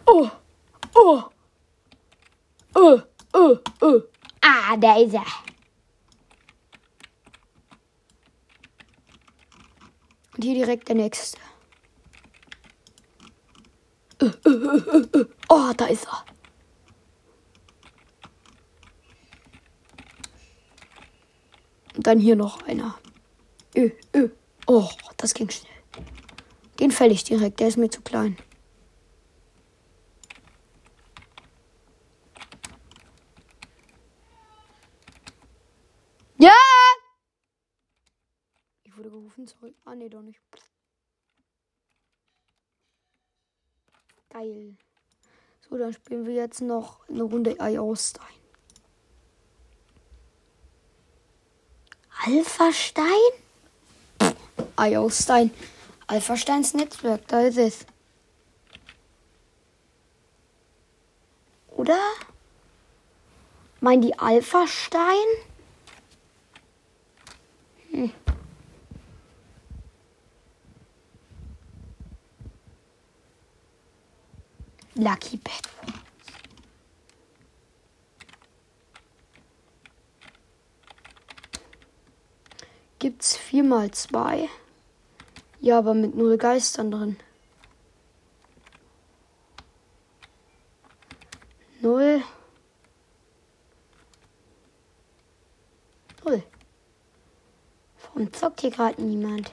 Oh, 0.06 0.28
oh, 0.96 1.22
oh, 2.74 3.00
oh, 3.32 3.58
oh. 3.80 4.00
Ah, 4.40 4.76
da 4.76 4.96
ist 4.96 5.14
er. 5.14 5.24
Und 10.34 10.42
hier 10.42 10.54
direkt 10.54 10.88
der 10.88 10.96
nächste. 10.96 11.38
Oh, 15.48 15.72
da 15.76 15.86
ist 15.86 16.06
er. 16.06 16.33
Und 21.96 22.06
dann 22.06 22.18
hier 22.18 22.36
noch 22.36 22.62
einer. 22.62 22.98
Ö, 23.76 23.90
ö. 24.14 24.28
Oh, 24.66 24.88
das 25.16 25.34
ging 25.34 25.50
schnell. 25.50 25.72
Den 26.80 26.90
fäll 26.90 27.12
ich 27.12 27.24
direkt, 27.24 27.60
der 27.60 27.68
ist 27.68 27.76
mir 27.76 27.90
zu 27.90 28.00
klein. 28.02 28.36
Ja! 36.38 36.52
Ich 38.82 38.96
wurde 38.96 39.10
gerufen, 39.10 39.46
sorry. 39.46 39.74
Ah, 39.84 39.94
nee, 39.94 40.08
doch 40.08 40.22
nicht. 40.22 40.40
Geil. 44.30 44.76
So, 45.60 45.78
dann 45.78 45.92
spielen 45.92 46.26
wir 46.26 46.34
jetzt 46.34 46.60
noch 46.60 47.08
eine 47.08 47.22
Runde 47.22 47.56
IO 47.60 47.94
Stein. 47.94 48.43
Alpha-Stein? 52.26 53.04
IO-Stein. 54.78 55.50
Alpha-Steins 56.06 56.72
Netzwerk, 56.72 57.28
da 57.28 57.40
ist 57.40 57.58
es. 57.58 57.86
Oder? 61.76 61.98
Meinen 63.80 64.00
die 64.00 64.18
Alpha-Stein? 64.18 65.02
Hm. 67.90 68.12
Lucky 74.94 75.36
Bed. 75.36 76.03
Gibt's 83.04 83.36
viermal 83.36 83.90
zwei. 83.90 84.48
Ja, 85.60 85.76
aber 85.76 85.92
mit 85.92 86.14
null 86.14 86.38
Geistern 86.38 86.90
drin. 86.90 87.18
Null. 91.82 92.22
Null. 96.24 96.42
Warum 98.04 98.32
zockt 98.32 98.62
hier 98.62 98.70
gerade 98.70 99.02
niemand? 99.02 99.52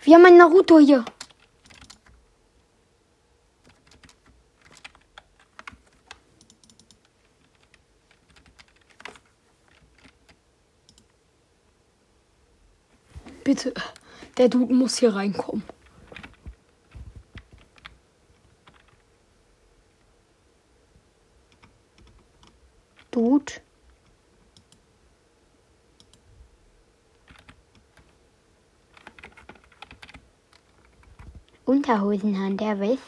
Wir 0.00 0.14
haben 0.14 0.24
ein 0.24 0.38
Naruto 0.38 0.78
hier. 0.78 1.04
Bitte, 13.50 13.74
der 14.36 14.48
Dude 14.48 14.72
muss 14.72 14.98
hier 14.98 15.12
reinkommen. 15.12 15.64
Dude. 23.10 23.54
Unterhosenhand, 31.64 32.60
der 32.60 32.78
weiß. 32.78 33.00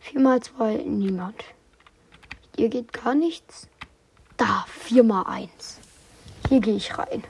4 0.00 0.20
mal 0.20 0.42
2, 0.42 0.78
niemand. 0.88 1.44
Hier 2.56 2.68
geht 2.68 2.92
gar 2.92 3.14
nichts. 3.14 3.68
Da, 4.36 4.66
4 4.68 5.04
mal 5.04 5.22
1. 5.22 5.85
Hier 6.48 6.60
gehe 6.60 6.76
ich 6.76 6.96
rein. 6.96 7.24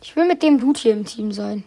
Ich 0.00 0.16
will 0.16 0.26
mit 0.26 0.42
dem 0.42 0.58
Dude 0.58 0.80
hier 0.80 0.94
im 0.94 1.04
Team 1.04 1.32
sein. 1.32 1.64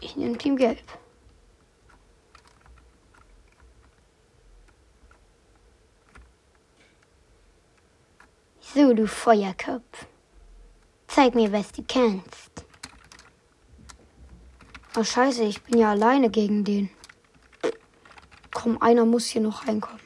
Ich 0.00 0.14
nehme 0.14 0.38
Team 0.38 0.56
Gelb. 0.56 0.78
Du 8.94 9.06
Feuerkopf. 9.06 10.06
Zeig 11.08 11.34
mir, 11.34 11.52
was 11.52 11.72
du 11.72 11.82
kannst. 11.86 12.64
Oh 14.96 15.02
scheiße, 15.02 15.42
ich 15.42 15.62
bin 15.62 15.78
ja 15.78 15.90
alleine 15.90 16.30
gegen 16.30 16.64
den. 16.64 16.90
Komm, 18.52 18.80
einer 18.80 19.04
muss 19.04 19.26
hier 19.26 19.42
noch 19.42 19.66
reinkommen. 19.66 20.00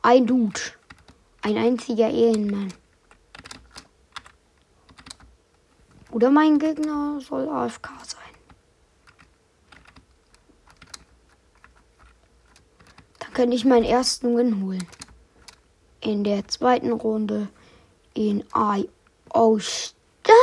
Ein 0.00 0.26
Dude. 0.26 0.60
Ein 1.42 1.58
einziger 1.58 2.08
Ehemann. 2.08 2.72
Oder 6.10 6.30
mein 6.30 6.58
Gegner 6.58 7.20
soll 7.20 7.48
AFK 7.48 7.90
sein. 8.04 8.20
Dann 13.18 13.32
könnte 13.32 13.56
ich 13.56 13.64
meinen 13.64 13.84
ersten 13.84 14.36
Win 14.36 14.62
holen. 14.62 14.86
In 16.02 16.24
der 16.24 16.48
zweiten 16.48 16.90
Runde 16.90 17.48
in 18.14 18.42
I.O. 18.56 19.58
Stein. 19.60 20.34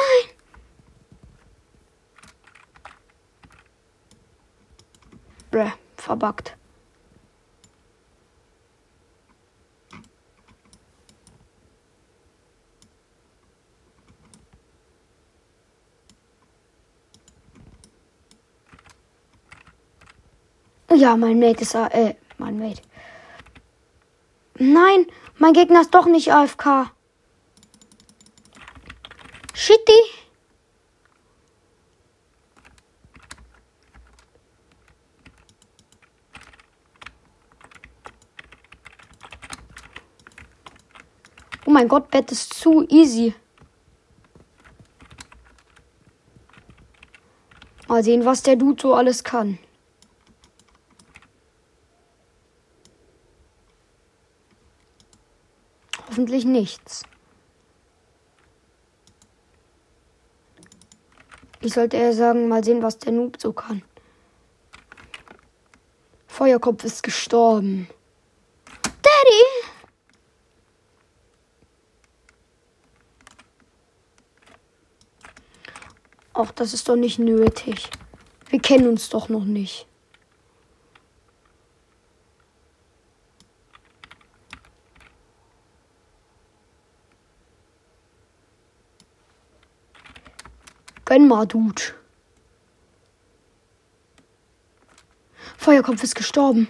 Bräh, 5.51 5.71
verbuggt. 5.97 6.55
Ja, 20.95 21.17
mein 21.17 21.39
Mate 21.39 21.61
ist, 21.61 21.75
äh, 21.75 22.15
mein 22.37 22.57
Mate. 22.57 22.88
Nein, 24.61 25.05
mein 25.37 25.53
Gegner 25.53 25.79
ist 25.79 25.95
doch 25.95 26.05
nicht 26.05 26.33
AFK. 26.33 26.91
Shitty. 29.53 29.93
Oh 41.65 41.71
mein 41.71 41.87
Gott, 41.87 42.11
Bett 42.11 42.29
ist 42.31 42.53
zu 42.53 42.85
easy. 42.89 43.33
Mal 47.87 48.03
sehen, 48.03 48.25
was 48.25 48.43
der 48.43 48.57
Dude 48.57 48.81
so 48.81 48.93
alles 48.93 49.23
kann. 49.23 49.57
Hoffentlich 56.19 56.43
nichts. 56.43 57.03
Ich 61.61 61.71
sollte 61.71 61.95
eher 61.95 62.11
sagen, 62.11 62.49
mal 62.49 62.61
sehen, 62.61 62.83
was 62.83 62.97
der 62.97 63.13
Noob 63.13 63.37
so 63.39 63.53
kann. 63.53 63.83
Feuerkopf 66.27 66.83
ist 66.83 67.03
gestorben. 67.03 67.87
Daddy! 69.01 69.43
Ach, 76.33 76.51
das 76.51 76.73
ist 76.73 76.89
doch 76.89 76.97
nicht 76.97 77.19
nötig. 77.19 77.89
Wir 78.49 78.59
kennen 78.59 78.89
uns 78.89 79.07
doch 79.07 79.29
noch 79.29 79.45
nicht. 79.45 79.88
Mal, 91.17 91.47
Dude. 91.47 91.81
Feuerkopf 95.57 96.03
ist 96.03 96.15
gestorben. 96.15 96.69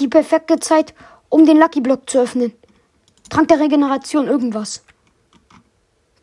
Die 0.00 0.08
perfekte 0.08 0.58
Zeit, 0.58 0.94
um 1.28 1.46
den 1.46 1.58
Lucky 1.58 1.80
Block 1.80 2.10
zu 2.10 2.20
öffnen. 2.20 2.52
Trank 3.28 3.46
der 3.48 3.60
Regeneration 3.60 4.26
irgendwas. 4.26 4.82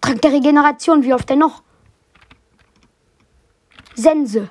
Trank 0.01 0.21
der 0.21 0.33
Regeneration, 0.33 1.03
wie 1.03 1.13
oft 1.13 1.29
denn 1.29 1.39
noch? 1.39 1.63
Sense. 3.95 4.49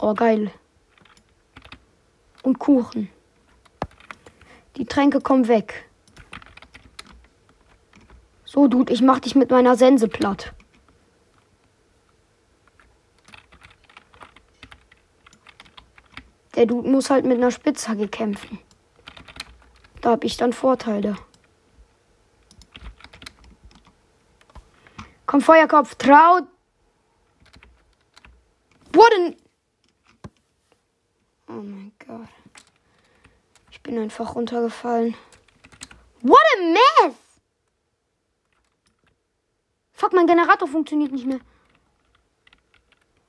Oh, 0.00 0.12
geil. 0.12 0.52
Und 2.42 2.58
Kuchen. 2.58 3.08
Die 4.76 4.84
Tränke 4.84 5.20
kommen 5.20 5.48
weg. 5.48 5.88
So, 8.54 8.68
Dude, 8.68 8.92
ich 8.92 9.02
mach 9.02 9.18
dich 9.18 9.34
mit 9.34 9.50
meiner 9.50 9.74
Sense 9.74 10.06
platt. 10.06 10.54
Der 16.54 16.66
Dude 16.66 16.88
muss 16.88 17.10
halt 17.10 17.24
mit 17.24 17.36
einer 17.38 17.50
Spitzhacke 17.50 18.06
kämpfen. 18.06 18.60
Da 20.02 20.12
hab 20.12 20.22
ich 20.22 20.36
dann 20.36 20.52
Vorteile. 20.52 21.16
Komm, 25.26 25.40
Feuerkopf, 25.40 25.96
trau. 25.96 26.42
Wurden. 28.92 29.36
Oh 31.48 31.54
mein 31.54 31.92
Gott. 32.06 32.28
Ich 33.72 33.82
bin 33.82 33.98
einfach 33.98 34.36
runtergefallen. 34.36 35.16
What 36.22 36.38
a 36.56 37.08
mess! 37.08 37.23
Fuck, 39.94 40.12
mein 40.12 40.26
Generator 40.26 40.68
funktioniert 40.68 41.12
nicht 41.12 41.26
mehr. 41.26 41.38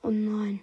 Oh 0.01 0.09
nein. 0.09 0.61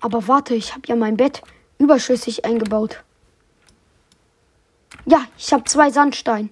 Aber 0.00 0.26
warte, 0.26 0.54
ich 0.54 0.74
habe 0.74 0.86
ja 0.86 0.96
mein 0.96 1.16
Bett 1.16 1.42
überschüssig 1.78 2.44
eingebaut. 2.44 3.04
Ja, 5.06 5.26
ich 5.36 5.52
habe 5.52 5.64
zwei 5.64 5.90
Sandstein. 5.90 6.50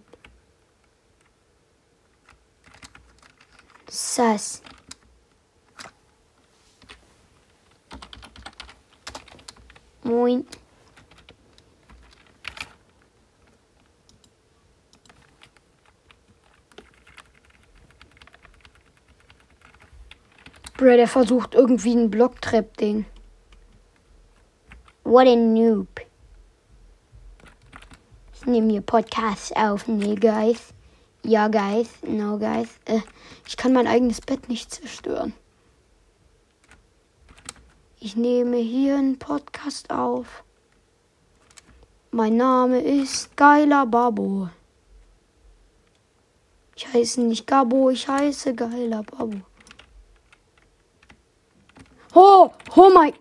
Sass. 3.89 4.63
Moin. 10.03 10.47
Bro, 20.79 20.97
der 20.97 21.09
versucht 21.09 21.57
irgendwie 21.57 21.93
ein 21.93 22.09
Blocktrap-Ding. 22.09 23.05
What 25.03 25.26
a 25.26 25.35
noob. 25.35 25.89
Ich 28.33 28.47
nehme 28.47 28.70
hier 28.70 28.83
Podcasts 28.83 29.51
auf. 29.57 29.89
Nee, 29.89 30.14
guys. 30.14 30.72
Ja, 31.24 31.49
guys. 31.49 31.89
No, 32.07 32.39
guys. 32.39 32.68
Äh, 32.85 33.01
ich 33.45 33.57
kann 33.57 33.72
mein 33.72 33.89
eigenes 33.89 34.20
Bett 34.20 34.49
nicht 34.49 34.72
zerstören. 34.72 35.35
Ich 37.99 38.14
nehme 38.14 38.59
hier 38.59 38.99
einen 38.99 39.18
Podcast 39.18 39.91
auf. 39.91 40.45
Mein 42.12 42.37
Name 42.37 42.79
ist 42.79 43.37
Geiler 43.37 43.85
Babo. 43.85 44.49
Ich 46.76 46.87
heiße 46.87 47.20
nicht 47.22 47.49
Gabo, 47.49 47.91
ich 47.91 48.07
heiße 48.07 48.55
geiler 48.55 49.03
Babu. 49.03 49.41
Oh, 52.81 52.91
mein. 52.91 53.12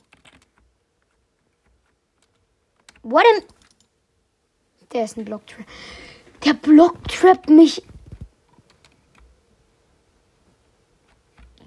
What 3.02 3.26
am. 3.26 3.44
Der 4.94 5.06
ist 5.06 5.18
ein 5.18 5.26
Blocktrap. 5.26 5.66
Der 6.46 6.54
Blocktrap 6.54 7.50
mich. 7.50 7.82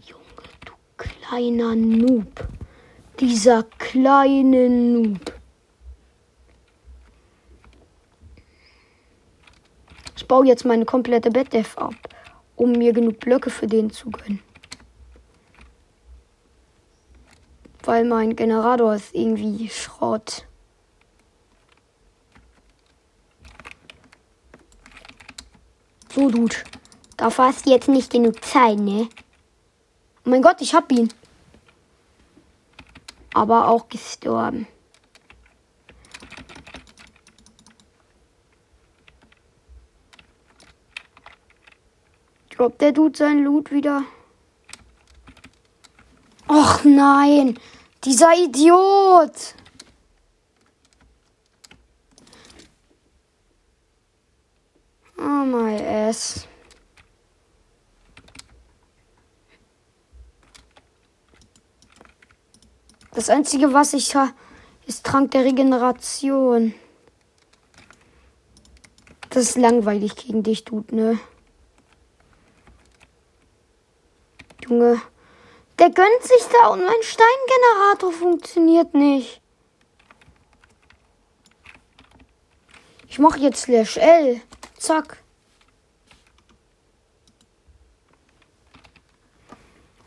Junge, 0.06 0.22
du 0.64 0.72
kleiner 0.96 1.74
Noob. 1.74 2.46
Dieser 3.18 3.64
kleine 3.64 4.70
Noob. 4.70 5.32
Ich 10.16 10.28
baue 10.28 10.46
jetzt 10.46 10.64
meine 10.64 10.84
komplette 10.84 11.32
Bettdef 11.32 11.76
ab, 11.76 11.96
um 12.54 12.70
mir 12.70 12.92
genug 12.92 13.18
Blöcke 13.18 13.50
für 13.50 13.66
den 13.66 13.90
zu 13.90 14.10
gönnen. 14.10 14.49
Weil 17.84 18.04
mein 18.04 18.36
Generator 18.36 18.94
ist 18.94 19.14
irgendwie 19.14 19.68
Schrott. 19.68 20.46
So, 26.14 26.28
Dude. 26.28 26.56
Dafür 27.16 27.46
hast 27.46 27.66
du 27.66 27.70
jetzt 27.70 27.88
nicht 27.88 28.10
genug 28.10 28.44
Zeit, 28.44 28.78
ne? 28.78 29.08
Oh 30.24 30.30
mein 30.30 30.42
Gott, 30.42 30.60
ich 30.60 30.74
hab 30.74 30.90
ihn. 30.90 31.12
Aber 33.32 33.68
auch 33.68 33.88
gestorben. 33.88 34.66
Droppt 42.50 42.80
der 42.80 42.92
Dude 42.92 43.16
sein 43.16 43.44
Loot 43.44 43.70
wieder? 43.70 44.04
Och 46.50 46.84
nein, 46.84 47.56
dieser 48.02 48.34
Idiot. 48.34 49.54
Oh 55.16 55.44
my 55.44 55.80
ass. 55.80 56.48
Das 63.12 63.30
einzige, 63.30 63.72
was 63.72 63.92
ich 63.92 64.16
habe, 64.16 64.32
ist 64.88 65.06
Trank 65.06 65.30
der 65.30 65.44
Regeneration. 65.44 66.74
Das 69.28 69.44
ist 69.44 69.56
langweilig 69.56 70.16
gegen 70.16 70.42
dich, 70.42 70.64
Dude, 70.64 70.96
ne? 70.96 71.20
Junge. 74.66 75.00
Der 75.80 75.90
gönnt 75.90 76.22
sich 76.22 76.46
da 76.52 76.68
und 76.68 76.84
mein 76.84 77.02
Steingenerator 77.02 78.12
funktioniert 78.12 78.94
nicht. 78.94 79.40
Ich 83.08 83.18
mache 83.18 83.40
jetzt 83.40 83.62
Slash 83.62 83.96
L. 83.96 84.40
Zack. 84.76 85.22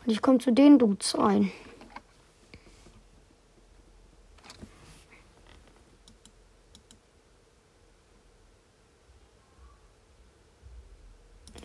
Und 0.04 0.12
ich 0.12 0.22
komme 0.22 0.38
zu 0.38 0.52
den 0.52 0.78
Dudes 0.78 1.14
ein. 1.16 1.50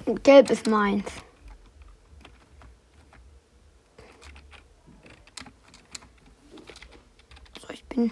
Und 0.06 0.24
Gelb 0.24 0.50
ist 0.50 0.66
meins. 0.66 1.06
So, 7.62 7.70
ich 7.70 7.79
bin 7.90 8.12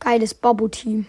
geiles 0.00 0.34
Babu-Team. 0.34 1.06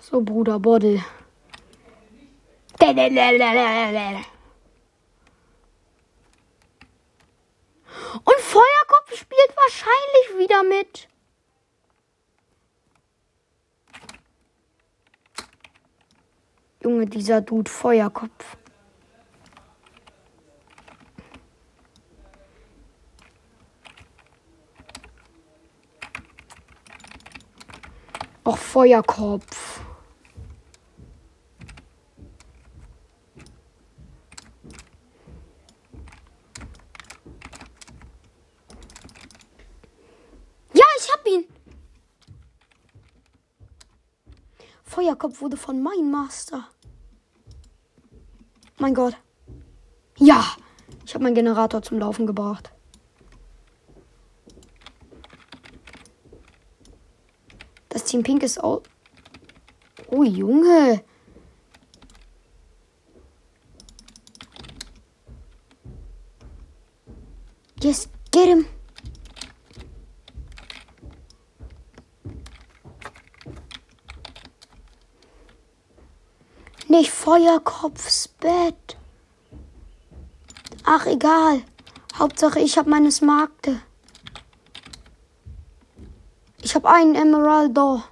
So, 0.00 0.22
Bruder 0.22 0.58
Boddel. 0.58 1.02
Und 8.24 8.40
Feuerkopf 8.40 9.14
spielt 9.14 9.54
wahrscheinlich 9.56 10.38
wieder 10.38 10.62
mit. 10.62 11.08
Junge, 16.82 17.06
dieser 17.06 17.40
Dude 17.42 17.70
Feuerkopf. 17.70 18.56
Och, 28.44 28.56
Feuerkopf. 28.56 29.80
Ja, 40.72 40.84
ich 40.98 41.12
hab 41.12 41.26
ihn. 41.26 41.44
Wurde 45.40 45.56
von 45.56 45.82
meinem 45.82 46.10
Master. 46.10 46.68
Mein 48.78 48.94
Gott. 48.94 49.16
Ja, 50.16 50.44
ich 51.04 51.14
habe 51.14 51.22
meinen 51.24 51.34
Generator 51.34 51.80
zum 51.80 51.98
Laufen 51.98 52.26
gebracht. 52.26 52.72
Das 57.88 58.04
Team 58.04 58.22
Pink 58.22 58.42
ist 58.42 58.62
auch. 58.62 58.82
Oh, 60.08 60.22
Junge. 60.22 61.04
Yes, 67.80 68.08
get 68.32 68.46
him. 68.46 68.66
Nicht 76.88 77.10
Feuerkopfs 77.28 78.28
Bett. 78.40 78.96
Ach, 80.84 81.04
egal. 81.04 81.62
Hauptsache, 82.18 82.58
ich 82.58 82.78
habe 82.78 82.88
meine 82.88 83.12
Smaragde. 83.12 83.82
Ich 86.62 86.74
habe 86.74 86.88
einen 86.88 87.14
Emeraldo. 87.14 88.02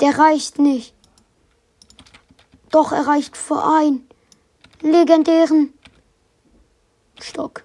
Der 0.00 0.18
reicht 0.18 0.58
nicht. 0.58 0.94
Doch, 2.70 2.92
er 2.92 3.06
reicht 3.06 3.36
für 3.36 3.62
einen 3.62 4.08
legendären 4.80 5.74
Stock. 7.20 7.64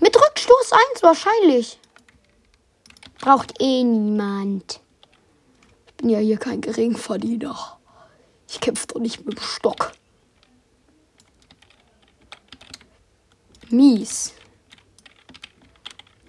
Mit 0.00 0.16
Rückstoß 0.16 0.72
1 0.94 1.02
wahrscheinlich. 1.02 1.78
Braucht 3.20 3.60
eh 3.60 3.84
niemand. 3.84 4.80
Ich 5.88 5.94
bin 5.96 6.08
ja 6.08 6.20
hier 6.20 6.38
kein 6.38 6.62
Geringverdiener. 6.62 7.79
Ich 8.52 8.58
kämpfe 8.58 8.88
doch 8.88 9.00
nicht 9.00 9.24
mit 9.24 9.38
dem 9.38 9.42
Stock. 9.44 9.92
Mies. 13.68 14.34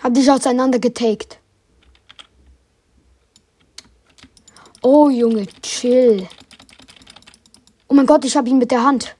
Hab 0.04 0.14
dich 0.14 0.30
auseinandergetaked. 0.30 1.40
Oh, 4.84 5.10
Junge, 5.10 5.48
chill. 5.64 6.28
Oh 7.88 7.96
mein 7.96 8.06
Gott, 8.06 8.24
ich 8.24 8.38
hab 8.38 8.48
ihn 8.48 8.60
mit 8.60 8.70
der 8.70 8.84
Hand. 8.84 9.16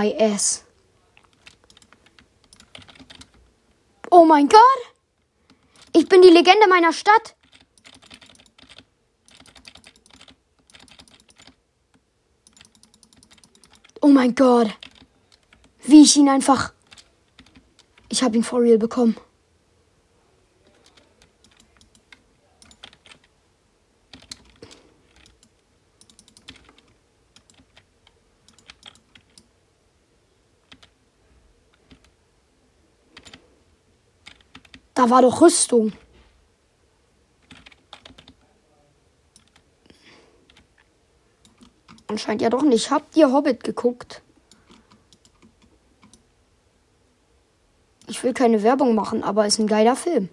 My. 0.00 0.16
Oh 4.10 4.24
mein 4.24 4.48
Gott! 4.48 4.80
Ich 5.92 6.08
bin 6.08 6.22
die 6.22 6.30
Legende 6.30 6.66
meiner 6.68 6.92
Stadt. 6.92 7.36
Oh 14.00 14.08
mein 14.08 14.34
Gott. 14.34 14.70
Wie 15.82 16.02
ich 16.02 16.16
ihn 16.16 16.30
einfach. 16.30 16.72
Ich 18.08 18.22
habe 18.22 18.38
ihn 18.38 18.44
for 18.44 18.62
real 18.62 18.78
bekommen. 18.78 19.16
Da 35.00 35.08
war 35.08 35.22
doch 35.22 35.40
Rüstung. 35.40 35.94
Anscheinend 42.06 42.42
ja 42.42 42.50
doch 42.50 42.60
nicht. 42.60 42.90
Habt 42.90 43.16
ihr 43.16 43.32
Hobbit 43.32 43.64
geguckt? 43.64 44.20
Ich 48.08 48.22
will 48.22 48.34
keine 48.34 48.62
Werbung 48.62 48.94
machen, 48.94 49.24
aber 49.24 49.46
ist 49.46 49.58
ein 49.58 49.66
geiler 49.66 49.96
Film. 49.96 50.28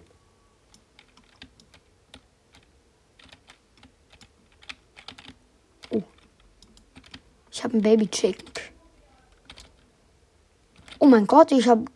Oh. 5.88 6.02
Ich 7.50 7.64
habe 7.64 7.78
ein 7.78 7.80
Baby 7.80 8.06
Chicken. 8.08 8.52
Oh 10.98 11.06
mein 11.06 11.26
Gott, 11.26 11.52
ich 11.52 11.66
habe 11.66 11.86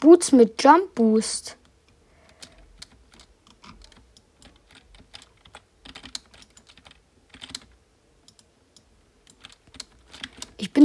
Boots 0.00 0.32
mit 0.32 0.62
Jump 0.62 0.94
Boost. 0.94 1.58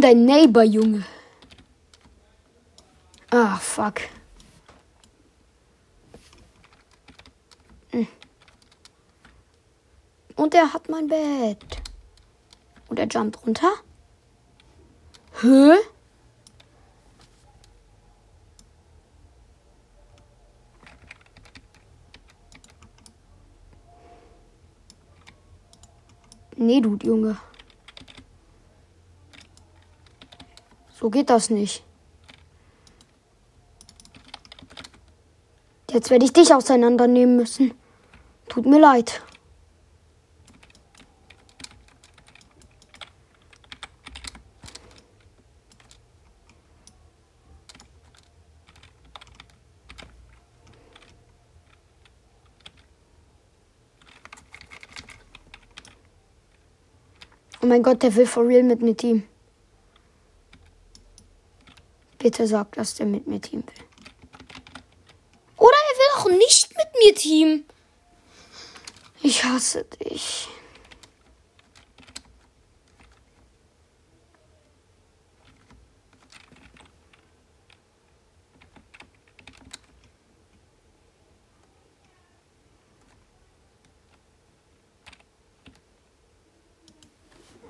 Dein 0.07 0.23
Neighbor, 0.23 0.63
Junge. 0.63 1.03
Ah, 3.29 3.57
fuck. 3.57 3.99
Hm. 7.91 8.07
Und 10.37 10.53
er 10.55 10.73
hat 10.73 10.87
mein 10.87 11.07
Bett. 11.07 11.81
Und 12.87 12.99
er 12.99 13.07
jumpt 13.07 13.45
runter. 13.45 13.73
Hä? 15.41 15.73
Nee, 26.55 26.79
du 26.79 26.97
Junge. 27.03 27.37
So 30.99 31.11
geht 31.11 31.29
das 31.29 31.51
nicht. 31.51 31.83
Jetzt 35.91 36.09
werde 36.09 36.25
ich 36.25 36.33
dich 36.33 36.51
auseinandernehmen 36.51 37.35
müssen. 37.35 37.73
Tut 38.49 38.65
mir 38.65 38.79
leid. 38.79 39.21
Oh 57.61 57.67
mein 57.67 57.83
Gott, 57.83 58.01
der 58.01 58.15
will 58.15 58.25
for 58.25 58.47
real 58.47 58.63
mit 58.63 58.81
mir 58.81 58.97
Team. 58.97 59.23
Bitte 62.27 62.45
sag, 62.45 62.73
dass 62.73 62.93
der 62.95 63.05
mit 63.05 63.25
mir 63.25 63.39
Team 63.39 63.63
will. 63.65 63.85
Oder 65.55 65.71
er 65.71 65.97
will 65.97 66.11
auch 66.17 66.37
nicht 66.37 66.75
mit 66.75 66.87
mir 66.99 67.15
Team. 67.15 67.63
Ich 69.21 69.45
hasse 69.45 69.85
dich. 69.85 70.49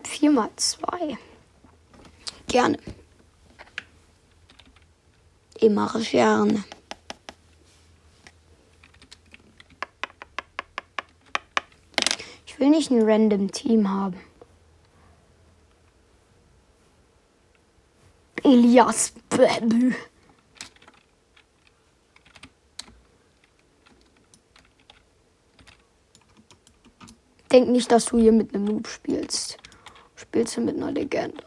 Vier 0.03 0.31
mal 0.31 0.49
zwei. 0.55 1.15
Gerne. 2.47 2.79
Immer 5.59 5.91
gerne. 5.99 6.63
Ich 12.45 12.59
will 12.59 12.69
nicht 12.69 12.91
ein 12.91 13.01
random 13.01 13.51
Team 13.51 13.89
haben. 13.89 14.19
Elias 18.43 19.13
Baby. 19.29 19.95
Denk 27.51 27.69
nicht, 27.69 27.91
dass 27.91 28.05
du 28.05 28.17
hier 28.17 28.31
mit 28.31 28.53
einem 28.53 28.65
Noob 28.65 28.87
spielst. 28.87 29.57
Spielst 30.15 30.57
du 30.57 30.61
mit 30.61 30.77
einer 30.77 30.91
Legende. 30.91 31.43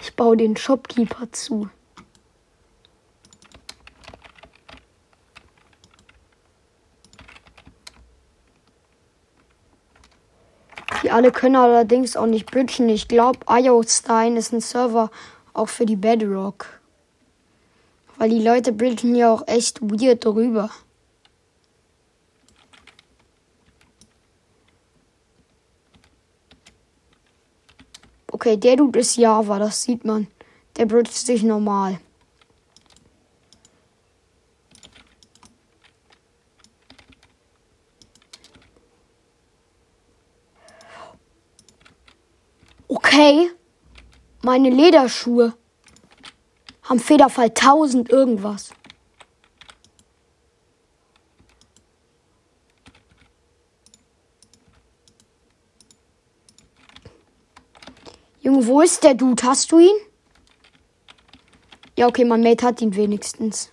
Ich 0.00 0.05
baue 0.16 0.36
den 0.36 0.56
Shopkeeper 0.56 1.30
zu. 1.32 1.68
Die 11.02 11.10
alle 11.12 11.30
können 11.30 11.54
allerdings 11.54 12.16
auch 12.16 12.26
nicht 12.26 12.50
bridgen. 12.50 12.88
Ich 12.88 13.06
glaube, 13.06 13.38
IoStein 13.48 14.36
ist 14.36 14.52
ein 14.52 14.60
Server 14.60 15.10
auch 15.52 15.68
für 15.68 15.86
die 15.86 15.94
Bedrock. 15.94 16.66
Weil 18.16 18.30
die 18.30 18.42
Leute 18.42 18.72
bridgen 18.72 19.14
ja 19.14 19.32
auch 19.32 19.46
echt 19.46 19.80
weird 19.82 20.24
drüber. 20.24 20.70
Okay, 28.46 28.58
der 28.58 28.76
Dude 28.76 29.00
ist 29.00 29.16
Java, 29.16 29.58
das 29.58 29.82
sieht 29.82 30.04
man. 30.04 30.28
Der 30.76 30.86
bridgt 30.86 31.12
sich 31.12 31.42
normal. 31.42 31.98
Okay. 42.86 43.50
Meine 44.42 44.70
Lederschuhe 44.70 45.54
haben 46.84 47.00
Federfall 47.00 47.46
1000 47.48 48.08
irgendwas. 48.10 48.70
Junge, 58.56 58.68
wo 58.68 58.80
ist 58.80 59.04
der 59.04 59.14
Dude? 59.14 59.42
Hast 59.42 59.70
du 59.70 59.78
ihn? 59.78 59.96
Ja, 61.98 62.06
okay, 62.06 62.24
mein 62.24 62.42
Mate 62.42 62.64
hat 62.64 62.80
ihn 62.80 62.96
wenigstens. 62.96 63.70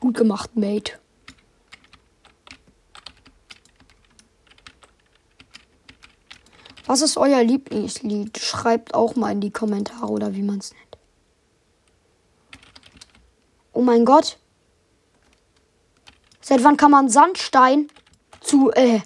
Gut 0.00 0.16
gemacht, 0.16 0.56
Mate. 0.56 0.98
Was 6.86 7.02
ist 7.02 7.16
euer 7.16 7.44
Lieblingslied? 7.44 8.38
Schreibt 8.38 8.94
auch 8.94 9.14
mal 9.14 9.30
in 9.30 9.40
die 9.40 9.52
Kommentare 9.52 10.08
oder 10.08 10.34
wie 10.34 10.42
man 10.42 10.58
es 10.58 10.72
nennt. 10.72 10.98
Oh 13.72 13.82
mein 13.82 14.04
Gott. 14.04 14.38
Seit 16.40 16.64
wann 16.64 16.76
kann 16.76 16.90
man 16.90 17.08
Sandstein 17.08 17.88
zu 18.40 18.72
äh, 18.72 19.00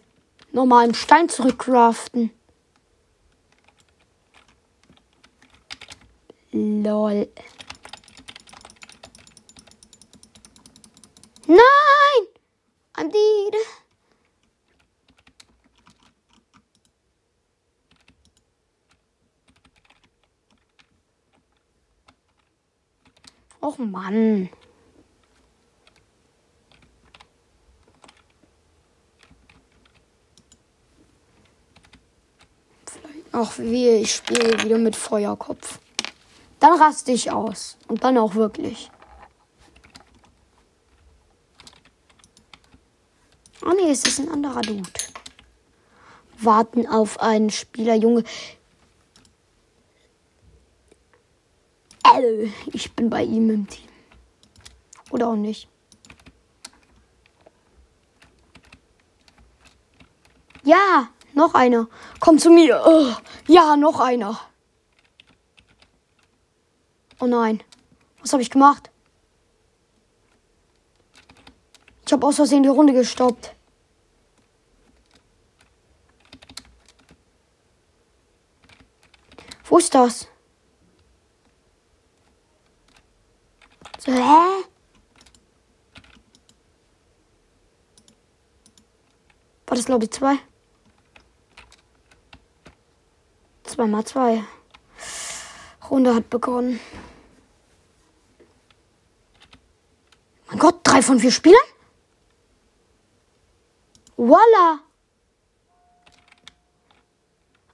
normalem 0.55 0.94
Stein 0.94 1.28
zurückcraften? 1.28 2.30
Lol. 6.52 7.28
Nein! 11.46 11.61
I'm 12.96 13.11
dead. 13.11 13.55
Och 23.61 23.78
Mann. 23.78 24.48
Ach 33.37 33.59
wie, 33.59 33.89
ich 33.89 34.14
spiele 34.14 34.62
wieder 34.62 34.78
mit 34.78 34.95
Feuerkopf. 34.95 35.80
Dann 36.61 36.80
raste 36.80 37.11
ich 37.11 37.32
aus. 37.32 37.76
Und 37.89 38.05
dann 38.05 38.16
auch 38.16 38.37
wirklich. 38.37 38.93
Ah 43.61 43.72
nee, 43.74 43.91
es 43.91 44.05
ist 44.05 44.20
ein 44.20 44.28
anderer 44.28 44.61
Dude. 44.61 44.89
Warten 46.39 46.87
auf 46.87 47.20
einen 47.20 47.51
Spieler, 47.51 47.97
Junge. 47.97 48.22
Äh, 52.05 52.51
ich 52.66 52.93
bin 52.93 53.11
bei 53.11 53.24
ihm 53.24 53.51
im 53.51 53.66
Team. 53.66 53.89
Oder 55.11 55.26
auch 55.30 55.35
nicht. 55.35 55.66
Ja, 60.62 61.09
noch 61.35 61.55
einer. 61.55 61.89
Komm 62.20 62.39
zu 62.39 62.51
mir. 62.51 62.82
Oh, 62.87 63.12
ja, 63.47 63.76
noch 63.76 64.01
einer. 64.01 64.41
Oh 67.20 67.26
nein. 67.26 67.62
Was 68.20 68.32
habe 68.32 68.43
ich 68.43 68.51
gemacht? 68.51 68.91
Ich 72.07 72.12
habe 72.12 72.26
aus 72.26 72.37
Versehen 72.37 72.62
die 72.62 72.68
Runde 72.68 72.93
gestoppt. 72.93 73.55
Wo 79.64 79.78
ist 79.78 79.95
das? 79.95 80.28
So, 83.99 84.12
hä? 84.12 84.64
War 89.66 89.76
das 89.76 89.89
Lobby 89.89 90.11
2? 90.11 90.37
2 90.37 90.53
mal 93.77 94.05
2. 94.05 94.43
Runde 95.91 96.14
hat 96.14 96.31
begonnen. 96.31 96.81
Mein 100.49 100.59
Gott, 100.59 100.81
drei 100.85 101.03
von 101.03 101.18
vier 101.18 101.31
Spielern? 101.31 101.59
Voila! 104.16 104.81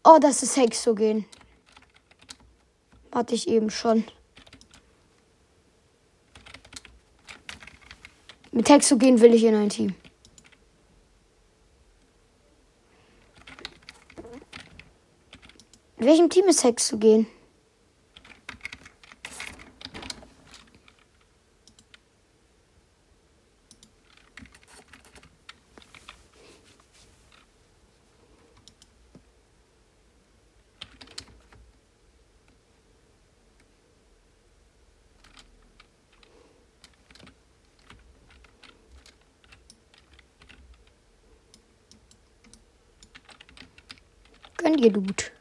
Oh, 0.03 0.19
das 0.21 0.43
ist 0.43 0.57
Hexogen. 0.57 1.27
Hatte 3.13 3.35
ich 3.35 3.49
eben 3.49 3.71
schon. 3.71 4.05
Mit 8.53 8.69
Hexogen 8.69 9.21
will 9.21 9.35
ich 9.35 9.45
in 9.45 9.55
ein 9.55 9.69
Team. 9.69 9.95
In 16.01 16.07
welchem 16.07 16.31
Team 16.31 16.47
ist 16.47 16.65
Hexogen? 16.65 17.27
Gönn 44.57 44.79
dir, 44.79 44.91
Dude. 44.91 45.40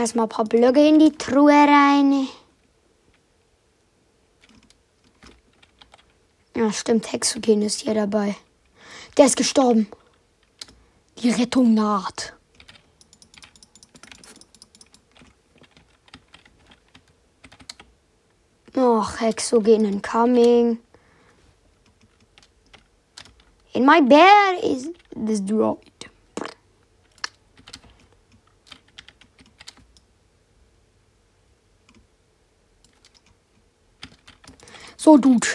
Erstmal 0.00 0.24
ein 0.24 0.28
paar 0.30 0.46
Blöcke 0.46 0.88
in 0.88 0.98
die 0.98 1.12
Truhe 1.12 1.52
rein. 1.52 2.26
Ja, 6.56 6.72
stimmt, 6.72 7.12
Hexogen 7.12 7.60
ist 7.60 7.82
hier 7.82 7.92
dabei. 7.92 8.34
Der 9.18 9.26
ist 9.26 9.36
gestorben. 9.36 9.90
Die 11.18 11.28
Rettung 11.28 11.74
naht. 11.74 12.32
Och, 18.74 19.20
Hexogen 19.20 19.84
incoming. 19.84 20.78
In 23.74 23.84
my 23.84 24.00
bed 24.00 24.64
is 24.64 24.88
this 25.14 25.44
droid. 25.44 25.89
So, 35.10 35.18
Dude. 35.18 35.48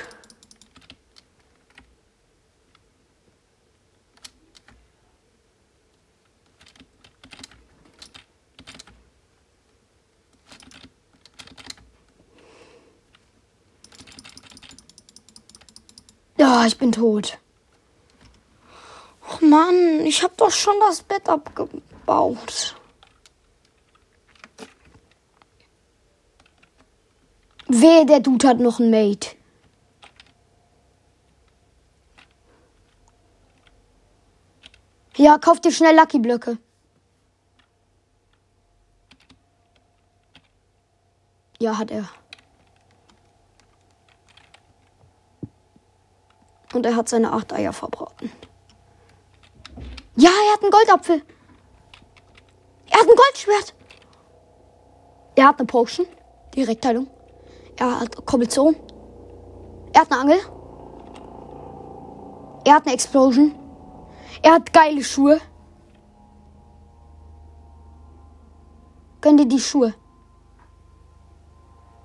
Ja, 16.37 16.65
ich 16.65 16.77
bin 16.77 16.91
tot. 16.91 17.37
Oh 19.21 19.45
Mann, 19.45 20.01
ich 20.05 20.21
hab 20.21 20.35
doch 20.35 20.51
schon 20.51 20.73
das 20.81 21.01
Bett 21.01 21.29
abgebaut. 21.29 22.75
Wehe, 27.67 28.05
der 28.05 28.19
Dude 28.19 28.49
hat 28.49 28.59
noch 28.59 28.79
ein 28.79 28.89
Mate. 28.89 29.34
Ja, 35.25 35.39
kauf 35.39 35.59
dir 35.59 35.71
schnell 35.71 35.95
Lucky 35.95 36.19
Blöcke. 36.19 36.59
Ja, 41.57 41.79
hat 41.79 41.89
er. 41.89 42.07
Und 46.75 46.85
er 46.85 46.95
hat 46.95 47.09
seine 47.09 47.33
acht 47.33 47.51
Eier 47.51 47.73
verbraten. 47.73 48.31
Ja, 50.15 50.29
er 50.29 50.53
hat 50.53 50.61
einen 50.61 50.69
Goldapfel. 50.69 51.23
Er 52.91 52.99
hat 52.99 53.09
ein 53.09 53.15
Goldschwert. 53.15 53.73
Er 55.35 55.47
hat 55.47 55.57
eine 55.57 55.65
Potion. 55.65 56.05
Direktheilung. 56.53 57.07
Er 57.77 57.99
hat 57.99 58.23
Kombination. 58.27 58.75
Er 59.91 60.01
hat 60.01 60.11
eine 60.11 60.21
Angel. 60.21 60.39
Er 62.63 62.75
hat 62.75 62.85
eine 62.85 62.93
Explosion. 62.93 63.64
Er 64.45 64.53
hat 64.53 64.71
geile 64.73 65.03
Schuhe. 65.03 65.41
Gönn 69.19 69.37
dir 69.37 69.47
die 69.47 69.59
Schuhe. 69.59 69.95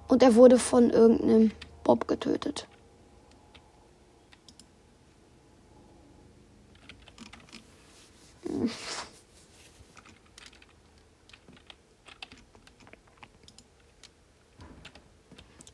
Und 0.09 0.22
er 0.22 0.34
wurde 0.34 0.59
von 0.59 0.88
irgendeinem 0.88 1.53
Bob 1.84 2.09
getötet. 2.09 2.66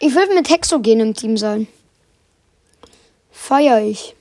Ich 0.01 0.13
will 0.17 0.35
mit 0.35 0.51
Hexogen 0.51 0.99
im 0.99 1.15
Team 1.15 1.37
sein. 1.37 1.69
Feier 3.31 3.81
ich. 3.83 4.16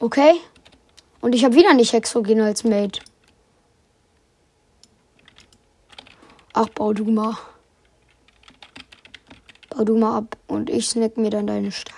Okay. 0.00 0.34
Und 1.20 1.34
ich 1.34 1.44
habe 1.44 1.54
wieder 1.54 1.74
nicht 1.74 1.92
Hexogen 1.92 2.40
als 2.40 2.64
Mate. 2.64 3.00
Ach, 6.52 6.68
bau 6.68 6.92
du 6.92 7.04
mal. 7.04 7.36
Bau 9.70 9.84
du 9.84 9.96
mal 9.96 10.18
ab 10.18 10.36
und 10.46 10.70
ich 10.70 10.88
snack 10.88 11.16
mir 11.16 11.30
dann 11.30 11.46
deine 11.46 11.72
Steine. 11.72 11.96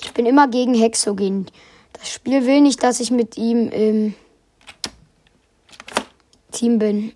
Ich 0.00 0.12
bin 0.12 0.26
immer 0.26 0.46
gegen 0.46 0.74
Hexogen. 0.74 1.50
Das 1.94 2.10
Spiel 2.10 2.46
will 2.46 2.60
nicht, 2.60 2.82
dass 2.82 3.00
ich 3.00 3.10
mit 3.10 3.36
ihm 3.36 3.68
im 3.70 4.14
Team 6.50 6.78
bin. 6.78 7.14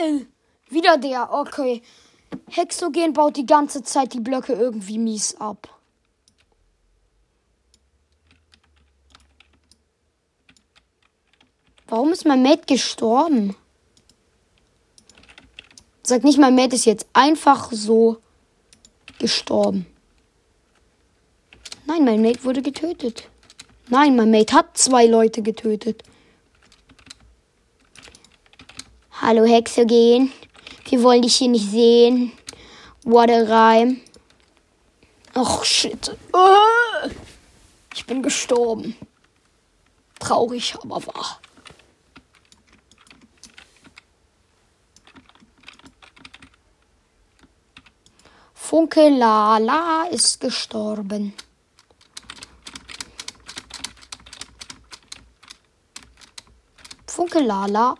Äh, 0.00 0.24
wieder 0.70 0.98
der. 0.98 1.32
Okay. 1.32 1.82
Hexogen 2.50 3.12
baut 3.12 3.36
die 3.36 3.46
ganze 3.46 3.82
Zeit 3.82 4.12
die 4.12 4.20
Blöcke 4.20 4.52
irgendwie 4.52 4.98
mies 4.98 5.36
ab. 5.40 5.68
Warum 11.86 12.12
ist 12.12 12.26
mein 12.26 12.42
Mate 12.42 12.66
gestorben? 12.66 13.56
Sag 16.02 16.22
nicht, 16.22 16.38
mein 16.38 16.54
Mate 16.54 16.76
ist 16.76 16.84
jetzt 16.84 17.06
einfach 17.14 17.72
so 17.72 18.18
gestorben. 19.18 19.86
Nein, 21.86 22.04
mein 22.04 22.20
Mate 22.20 22.44
wurde 22.44 22.60
getötet. 22.60 23.28
Nein, 23.88 24.16
mein 24.16 24.30
Mate 24.30 24.54
hat 24.54 24.76
zwei 24.76 25.06
Leute 25.06 25.40
getötet. 25.40 26.02
Hallo 29.20 29.44
Hexogen. 29.44 30.32
Wir 30.84 31.02
wollen 31.02 31.22
dich 31.22 31.34
hier 31.34 31.48
nicht 31.48 31.68
sehen. 31.72 32.30
What 33.02 33.28
a 33.28 33.42
Reim. 33.42 34.00
Ach, 35.34 35.64
shit. 35.64 36.16
Äh, 36.32 37.08
ich 37.92 38.06
bin 38.06 38.22
gestorben. 38.22 38.94
Traurig, 40.20 40.76
aber 40.80 41.04
wahr. 41.08 41.40
Funke 48.54 49.08
Lala 49.08 50.04
ist 50.12 50.40
gestorben. 50.40 51.34
Funke 57.04 57.40
Lala 57.40 57.96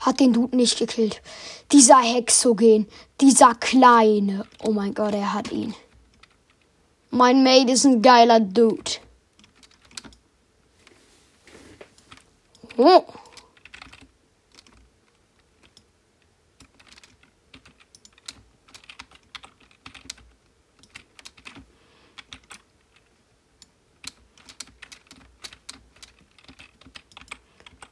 hat 0.00 0.18
den 0.18 0.32
Dude 0.32 0.56
nicht 0.56 0.78
gekillt. 0.78 1.22
Dieser 1.70 1.98
Hexogen, 1.98 2.88
dieser 3.20 3.54
kleine. 3.54 4.46
Oh 4.64 4.72
mein 4.72 4.94
Gott, 4.94 5.14
er 5.14 5.32
hat 5.34 5.52
ihn. 5.52 5.74
Mein 7.10 7.42
Mate 7.42 7.72
ist 7.72 7.84
ein 7.84 8.02
geiler 8.02 8.40
Dude. 8.40 8.92
Oh. 12.76 13.04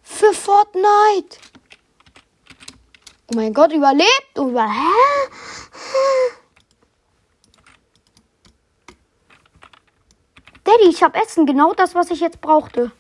Für 0.03 0.33
Fortnite. 0.33 1.48
Oh 3.31 3.35
mein 3.35 3.53
Gott, 3.53 3.73
überlebt. 3.73 4.39
Über 4.39 4.67
Hä? 4.67 5.29
Daddy, 10.65 10.89
ich 10.89 11.03
habe 11.03 11.19
Essen. 11.21 11.45
Genau 11.45 11.75
das, 11.75 11.95
was 11.95 12.11
ich 12.11 12.21
jetzt 12.21 12.41
brauchte. 12.41 12.91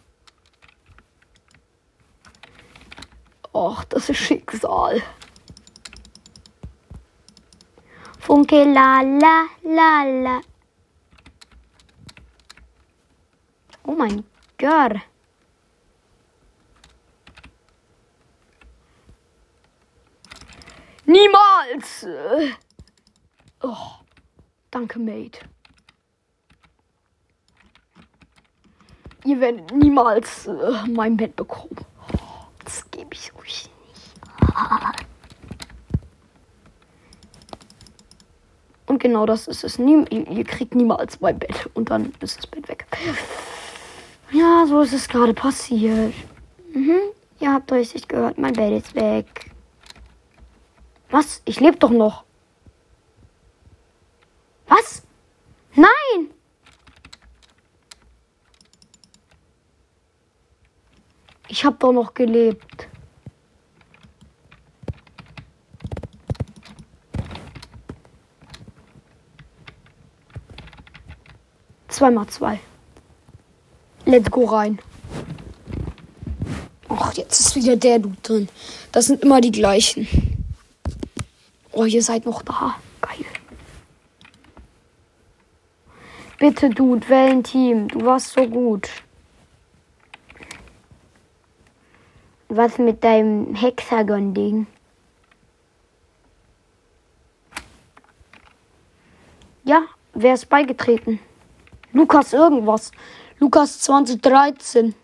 Och, 3.54 3.84
das 3.84 4.08
ist 4.10 4.18
Schicksal. 4.18 5.02
Funke 8.20 8.64
la 8.64 9.00
la 9.00 9.46
la 9.62 10.02
la. 10.04 10.40
Oh 13.84 13.92
mein 13.92 14.24
Gott. 14.58 15.00
Niemals! 21.08 22.06
Oh, 23.62 23.74
danke, 24.70 24.98
Mate. 24.98 25.40
Ihr 29.24 29.40
werdet 29.40 29.74
niemals 29.74 30.46
äh, 30.46 30.86
mein 30.86 31.16
Bett 31.16 31.34
bekommen. 31.34 31.78
Das 32.62 32.90
gebe 32.90 33.08
ich 33.14 33.34
euch 33.36 33.70
nicht. 33.86 34.16
Und 38.84 39.00
genau 39.00 39.24
das 39.24 39.48
ist 39.48 39.64
es. 39.64 39.78
Nie, 39.78 40.04
ihr, 40.10 40.44
kriegt 40.44 40.74
niemals 40.74 41.22
mein 41.22 41.38
Bett. 41.38 41.70
Und 41.72 41.88
dann 41.88 42.12
ist 42.20 42.36
das 42.36 42.46
Bett 42.46 42.68
weg. 42.68 42.86
Ja, 44.30 44.66
so 44.66 44.82
ist 44.82 44.92
es 44.92 45.08
gerade 45.08 45.32
passiert. 45.32 46.12
Mhm. 46.74 47.00
Ihr 47.40 47.50
habt 47.50 47.72
richtig 47.72 48.08
gehört, 48.08 48.36
mein 48.36 48.52
Bett 48.52 48.84
ist 48.84 48.94
weg. 48.94 49.47
Was? 51.10 51.42
Ich 51.46 51.60
lebe 51.60 51.76
doch 51.76 51.90
noch. 51.90 52.24
Was? 54.66 55.02
Nein! 55.74 56.30
Ich 61.48 61.64
habe 61.64 61.76
doch 61.78 61.92
noch 61.92 62.12
gelebt. 62.12 62.88
Zweimal 71.88 72.26
zwei. 72.28 72.60
Let's 74.04 74.30
go 74.30 74.44
rein. 74.44 74.78
Ach, 76.88 77.12
jetzt 77.14 77.40
ist 77.40 77.56
wieder 77.56 77.76
der 77.76 77.98
Dude 77.98 78.16
drin. 78.22 78.48
Das 78.92 79.06
sind 79.06 79.22
immer 79.22 79.40
die 79.40 79.50
gleichen. 79.50 80.27
Oh, 81.80 81.84
ihr 81.84 82.02
seid 82.02 82.26
noch 82.26 82.42
da. 82.42 82.74
Geil. 83.00 83.24
Bitte, 86.40 86.70
Dude, 86.70 87.08
wähl 87.08 87.30
ein 87.30 87.44
Team. 87.44 87.86
Du 87.86 88.04
warst 88.04 88.32
so 88.32 88.48
gut. 88.48 88.88
Was 92.48 92.78
mit 92.78 93.04
deinem 93.04 93.54
Hexagon-Ding? 93.54 94.66
Ja, 99.62 99.82
wer 100.14 100.34
ist 100.34 100.48
beigetreten? 100.48 101.20
Lukas 101.92 102.32
irgendwas. 102.32 102.90
Lukas 103.38 103.78
2013. 103.78 104.96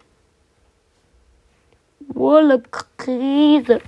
Wolle 2.08 2.64
Krise. 2.96 3.80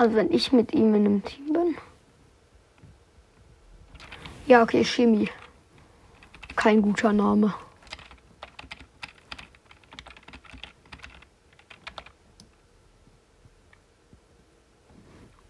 Also 0.00 0.16
wenn 0.16 0.32
ich 0.32 0.50
mit 0.50 0.72
ihm 0.72 0.94
in 0.94 1.04
einem 1.04 1.22
Team 1.22 1.52
bin. 1.52 1.76
Ja, 4.46 4.62
okay, 4.62 4.82
Chemie. 4.82 5.28
Kein 6.56 6.80
guter 6.80 7.12
Name. 7.12 7.52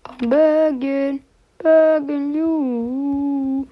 I'm 0.03 0.29
begging, 0.29 1.23
begging 1.59 2.35
you. 2.35 3.69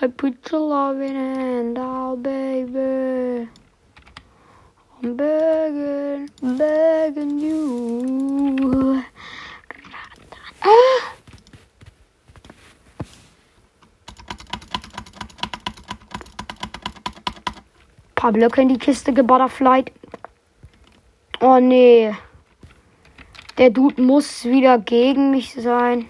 I 0.00 0.06
put 0.06 0.50
your 0.50 0.60
love 0.60 1.02
in 1.02 1.16
hand 1.16 1.78
out, 1.78 2.22
baby. 2.22 3.46
I'm 5.02 5.16
begging, 5.16 6.30
begging 6.40 7.38
you. 7.40 9.04
Ah. 10.64 11.14
Paar 18.14 18.32
Blöcke 18.32 18.62
in 18.62 18.68
die 18.68 18.78
Kiste 18.78 19.12
gebutterflied. 19.12 19.92
Oh 21.40 21.60
nee. 21.60 22.14
Der 23.58 23.68
Dude 23.68 24.00
muss 24.00 24.44
wieder 24.44 24.78
gegen 24.78 25.30
mich 25.30 25.52
sein. 25.52 26.08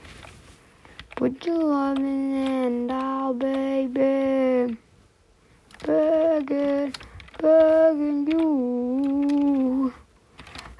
Put 1.17 1.47
your 1.47 1.59
love 1.59 1.99
in 1.99 2.87
now, 2.87 3.33
baby. 3.33 4.77
Begging, 5.85 6.93
begging 7.39 8.27
you. 8.31 9.93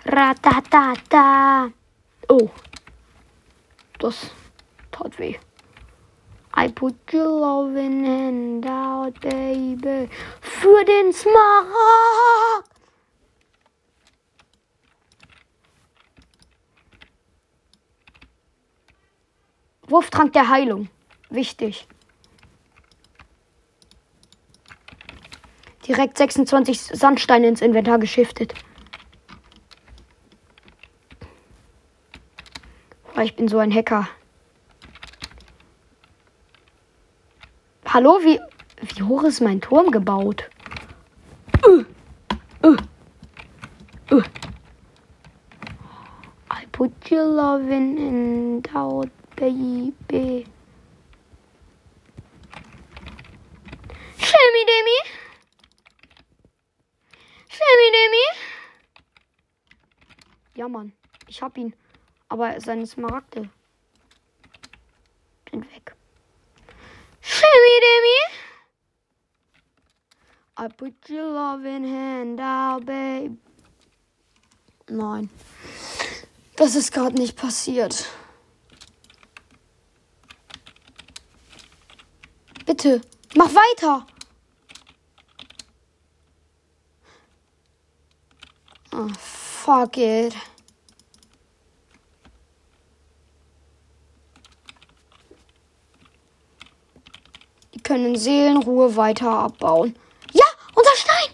Ratatata. 0.07 1.71
Oh. 2.29 2.49
Das 4.05 4.31
tat 4.91 5.19
weh. 5.19 5.37
I 6.55 6.69
put 6.69 6.95
your 7.11 7.25
loving 7.25 8.05
hand 8.05 8.67
out, 8.67 9.19
baby. 9.21 10.11
Für 10.43 10.85
den 10.85 11.11
Smaragd. 11.11 12.69
Wurftrank 19.87 20.35
der 20.35 20.51
Heilung. 20.51 20.91
Wichtig. 21.31 21.89
Direkt 25.89 26.19
26 26.19 26.79
Sandsteine 26.93 27.49
ins 27.49 27.63
Inventar 27.63 27.99
geschiftet. 27.99 28.53
Weil 33.15 33.27
ich 33.27 33.37
bin 33.37 33.47
so 33.47 33.59
ein 33.59 33.73
Hacker. 33.73 34.09
Hallo, 37.87 38.19
wie, 38.23 38.41
wie 38.81 39.03
hoch 39.05 39.23
ist 39.23 39.41
mein 39.41 39.61
Turm 39.61 39.93
gebaut? 39.93 40.51
Uh, 41.65 41.85
uh, 42.65 42.77
uh. 44.11 44.23
I 46.51 46.67
put 46.73 46.91
your 47.09 47.25
loving 47.25 47.97
in 47.99 48.63
out, 48.75 49.11
baby. 49.37 50.45
Shimmy 54.19 54.65
Demi. 54.67 54.99
Shimmy 57.49 57.89
Demi. 57.93 58.25
Ja, 60.57 60.69
Mann. 60.69 60.93
Ich 61.29 61.41
hab 61.41 61.57
ihn. 61.57 61.75
Aber 62.35 62.61
seine 62.61 62.85
Smaragde 62.85 63.49
sind 65.49 65.73
weg. 65.73 65.95
Shimmy 67.21 67.81
Demi. 67.85 68.19
I 70.59 70.69
put 70.77 71.09
your 71.09 71.31
loving 71.31 71.85
hand 71.85 72.41
out, 72.41 72.87
babe. 72.87 73.37
Nein. 74.89 75.31
Das 76.57 76.75
ist 76.75 76.93
gerade 76.93 77.15
nicht 77.15 77.37
passiert. 77.37 78.05
Bitte, 82.67 83.01
mach 83.37 83.51
weiter. 83.55 84.09
Oh, 88.91 89.09
fuck 89.21 89.97
it. 89.99 90.35
Können 97.95 98.17
Seelenruhe 98.17 98.97
weiter 98.97 99.31
abbauen. 99.31 99.97
Ja, 100.33 100.45
unser 100.75 100.91
Stein! 100.97 101.31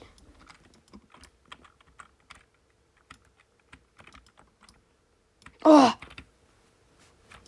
Oh. 5.65 5.91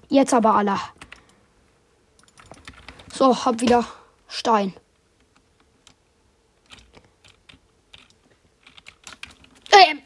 Jetzt 0.09 0.33
aber 0.33 0.55
Allah. 0.55 0.81
So, 3.13 3.45
hab 3.45 3.61
wieder 3.61 3.85
Stein. 4.29 4.73
Ähm. 9.73 10.01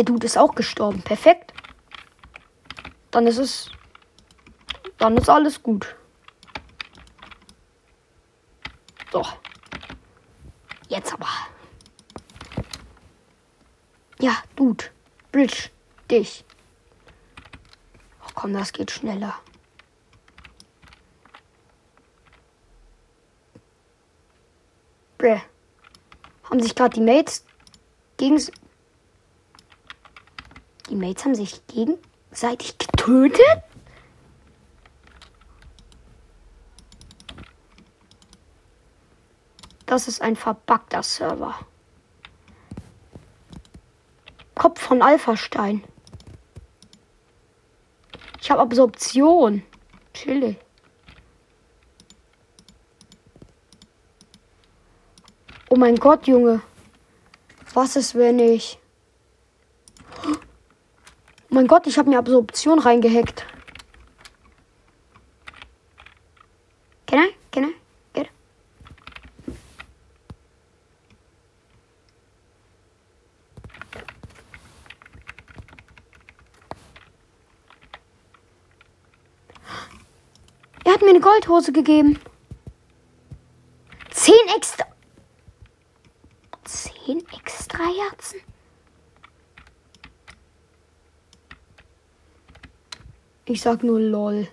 Der 0.00 0.06
Dude 0.06 0.24
ist 0.24 0.38
auch 0.38 0.54
gestorben. 0.54 1.02
Perfekt. 1.02 1.52
Dann 3.10 3.26
ist 3.26 3.36
es. 3.36 3.70
Dann 4.96 5.14
ist 5.18 5.28
alles 5.28 5.62
gut. 5.62 5.94
So. 9.12 9.22
Jetzt 10.88 11.12
aber. 11.12 11.28
Ja, 14.20 14.38
Dude. 14.56 14.86
Bridge. 15.32 15.68
Dich. 16.10 16.46
Ach 18.24 18.30
komm, 18.34 18.54
das 18.54 18.72
geht 18.72 18.90
schneller. 18.90 19.38
Bräh. 25.18 25.42
Haben 26.44 26.62
sich 26.62 26.74
gerade 26.74 26.94
die 26.94 27.02
Mates 27.02 27.44
gegen. 28.16 28.40
Die 30.90 30.96
Mates 30.96 31.24
haben 31.24 31.36
sich 31.36 31.64
gegenseitig 31.68 32.76
getötet? 32.76 33.62
Das 39.86 40.08
ist 40.08 40.20
ein 40.20 40.34
verbuggter 40.34 41.04
Server. 41.04 41.54
Kopf 44.56 44.80
von 44.80 45.00
Alpha-Stein. 45.00 45.84
Ich 48.40 48.50
habe 48.50 48.60
Absorption. 48.60 49.62
Chillig. 50.12 50.58
Oh 55.68 55.76
mein 55.76 55.94
Gott, 55.94 56.26
Junge. 56.26 56.62
Was 57.74 57.94
ist, 57.94 58.16
wenn 58.16 58.40
ich... 58.40 58.79
Mein 61.52 61.66
Gott, 61.66 61.88
ich 61.88 61.98
habe 61.98 62.08
mir 62.08 62.18
Absorption 62.18 62.78
reingehackt. 62.78 63.44
Can 67.06 67.18
I? 67.18 67.34
Can 67.50 67.64
I? 67.64 67.74
Get? 68.12 68.30
Er 80.84 80.92
hat 80.92 81.02
mir 81.02 81.10
eine 81.10 81.20
Goldhose 81.20 81.72
gegeben. 81.72 82.20
Zehn 84.12 84.34
extra. 84.56 84.86
Zehn 86.64 87.24
extra 87.36 87.84
Herzen? 87.84 88.40
Ich 93.50 93.62
sag 93.62 93.82
nur 93.82 93.98
lol. 93.98 94.46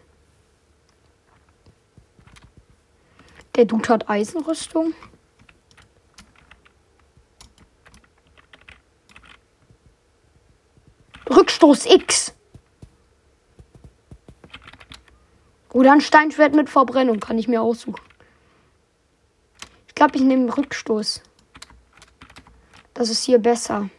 Der 3.56 3.66
Dude 3.66 3.88
hat 3.90 4.10
Eisenrüstung. 4.10 4.96
Rückstoß 11.30 11.86
X. 11.86 12.34
Oder 15.74 15.92
ein 15.92 16.02
Steinschwert 16.02 16.56
mit 16.56 16.68
Verbrennung 16.68 17.20
kann 17.20 17.38
ich 17.38 17.48
mir 17.48 17.62
aussuchen. 17.62 18.02
Ich 19.88 19.94
glaube, 19.94 20.16
ich 20.16 20.24
nehme 20.24 20.58
Rückstoß. 20.58 21.22
Das 22.96 23.12
ist 23.12 23.26
hier 23.26 23.38
besser. 23.38 23.92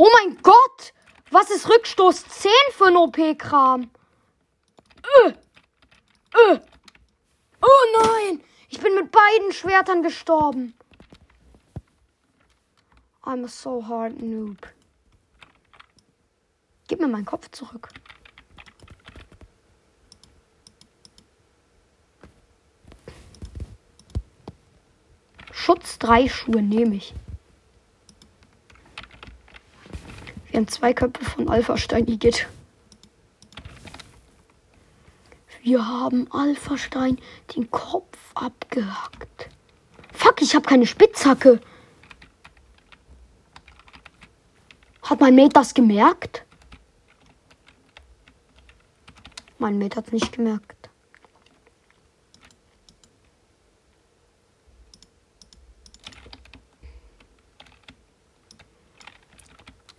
Oh 0.00 0.08
mein 0.14 0.38
Gott! 0.42 0.94
Rückstoß 1.98 2.28
10 2.28 2.50
für 2.72 2.86
ein 2.86 2.96
OP-Kram? 2.96 3.90
Äh, 5.24 5.30
äh. 5.30 6.60
Oh 7.60 8.02
nein! 8.02 8.40
Ich 8.68 8.80
bin 8.80 8.94
mit 8.94 9.10
beiden 9.10 9.52
Schwertern 9.52 10.02
gestorben. 10.02 10.74
I'm 13.22 13.44
a 13.44 13.48
so 13.48 13.86
hard 13.86 14.22
noob. 14.22 14.58
Gib 16.86 17.00
mir 17.00 17.08
meinen 17.08 17.24
Kopf 17.24 17.50
zurück. 17.50 17.88
Schutz 25.50 25.98
3 25.98 26.28
Schuhe 26.28 26.62
nehme 26.62 26.94
ich. 26.94 27.12
Wir 30.50 30.60
haben 30.60 30.68
zwei 30.68 30.94
Köpfe 30.94 31.24
von 31.24 31.48
Alpha-Stein 31.48 32.06
Igitt. 32.06 32.48
Wir 35.62 35.86
haben 35.86 36.30
Alpha-Stein 36.32 37.18
den 37.54 37.70
Kopf 37.70 38.16
abgehackt. 38.34 39.50
Fuck, 40.12 40.40
ich 40.40 40.54
habe 40.54 40.66
keine 40.66 40.86
Spitzhacke. 40.86 41.60
Hat 45.02 45.20
mein 45.20 45.36
Mate 45.36 45.50
das 45.54 45.74
gemerkt? 45.74 46.44
Mein 49.58 49.78
Mate 49.78 49.96
hat 49.96 50.12
nicht 50.12 50.32
gemerkt. 50.32 50.77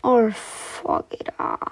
Oh, 0.02 0.30
fuck 0.32 1.14
it 1.14 1.30
up. 1.40 1.72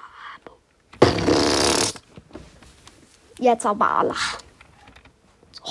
Jetzt 3.39 3.65
aber 3.65 3.89
alle. 3.89 4.15
So. 5.51 5.63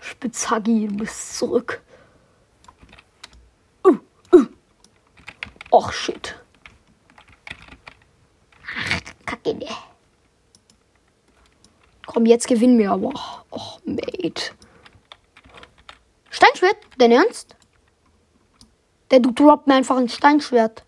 Spitzhagi, 0.00 0.88
du 0.88 0.96
bist 0.96 1.38
zurück. 1.38 1.80
Uh, 3.84 3.96
uh. 4.32 4.46
Och, 5.70 5.92
shit. 5.92 6.34
Ach, 8.76 9.00
Kacke, 9.24 9.54
ne. 9.54 9.68
Komm, 12.06 12.26
jetzt 12.26 12.48
gewinnen 12.48 12.78
wir 12.78 12.90
aber. 12.90 13.14
Och, 13.50 13.80
Mate. 13.84 14.52
Steinschwert? 16.28 16.76
Dein 16.98 17.12
Ernst? 17.12 17.56
Der 19.10 19.20
du 19.20 19.30
droppt 19.30 19.66
mir 19.66 19.74
einfach 19.74 19.96
ein 19.96 20.08
Steinschwert. 20.08 20.84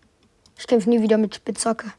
Ich 0.57 0.67
kämpfe 0.67 0.89
nie 0.89 1.01
wieder 1.01 1.17
mit 1.17 1.35
Spitzhacke. 1.35 1.93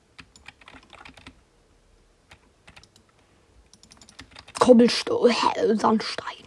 Kobbelstein, 4.59 5.79
Sandstein. 5.79 6.45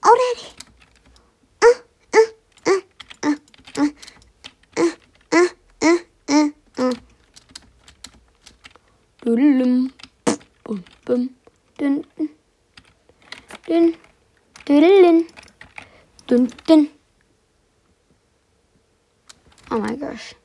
Already. 0.00 0.64
Düdelüm. 9.26 9.92
Bum, 10.66 10.84
bum. 11.08 11.30
Dün, 11.80 12.06
dün. 12.18 12.36
Dün. 13.68 13.96
Düdelün. 14.66 15.28
Dün, 16.28 16.50
dün. 16.68 16.90
Oh 19.70 19.78
my 19.78 19.96
gosh. 19.98 20.43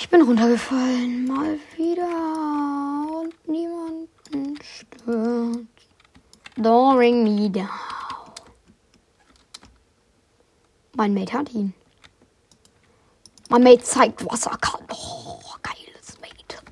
Ich 0.00 0.08
bin 0.08 0.22
runtergefallen. 0.22 1.26
Mal 1.26 1.58
wieder. 1.76 3.20
Und 3.20 3.34
niemanden 3.46 4.58
stört. 4.62 5.66
Don't 6.56 6.96
ring 6.96 7.22
me 7.22 7.50
down. 7.50 7.68
Mein 10.94 11.12
Mate 11.12 11.34
hat 11.34 11.52
ihn. 11.52 11.74
Mein 13.50 13.62
Mate 13.62 13.82
zeigt, 13.82 14.24
was 14.24 14.46
er 14.46 14.56
kann. 14.56 14.80
Oh, 14.90 15.38
geiles 15.62 16.18
Mate. 16.22 16.62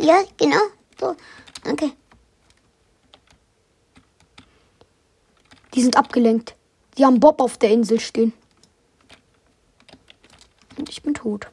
Ja, 0.00 0.24
genau. 0.36 0.56
So. 0.98 1.14
Okay. 1.70 1.92
Die 5.78 5.82
sind 5.82 5.96
abgelenkt. 5.96 6.56
Die 6.96 7.04
haben 7.04 7.20
Bob 7.20 7.40
auf 7.40 7.56
der 7.56 7.70
Insel 7.70 8.00
stehen. 8.00 8.32
Und 10.76 10.88
ich 10.88 11.04
bin 11.04 11.14
tot. 11.14 11.46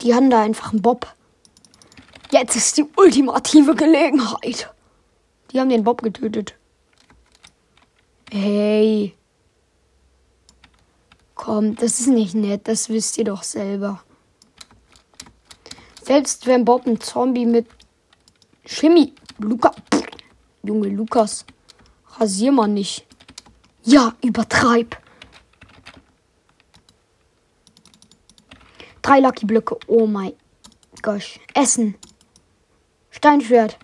Die 0.00 0.14
haben 0.14 0.30
da 0.30 0.40
einfach 0.40 0.72
einen 0.72 0.80
Bob. 0.80 1.14
Jetzt 2.30 2.56
ist 2.56 2.78
die 2.78 2.86
ultimative 2.96 3.74
Gelegenheit. 3.74 4.72
Die 5.50 5.60
haben 5.60 5.68
den 5.68 5.84
Bob 5.84 6.00
getötet. 6.00 6.54
Hey. 8.32 9.14
Komm, 11.40 11.74
das 11.74 12.00
ist 12.00 12.08
nicht 12.08 12.34
nett, 12.34 12.68
das 12.68 12.90
wisst 12.90 13.16
ihr 13.16 13.24
doch 13.24 13.42
selber. 13.42 14.04
Selbst 16.02 16.46
wenn 16.46 16.66
Bob 16.66 16.86
ein 16.86 17.00
Zombie 17.00 17.46
mit 17.46 17.66
Chemie. 18.66 19.14
Luca. 19.38 19.70
Pff, 19.90 20.02
Junge 20.62 20.88
Lukas. 20.90 21.46
Rasier 22.18 22.52
mal 22.52 22.68
nicht. 22.68 23.06
Ja, 23.84 24.14
übertreib. 24.22 24.98
Drei 29.00 29.20
Lucky 29.20 29.46
Blöcke. 29.46 29.78
Oh 29.86 30.06
mein 30.06 30.34
Gosh. 31.00 31.40
Essen. 31.54 31.94
Steinschwert. 33.10 33.78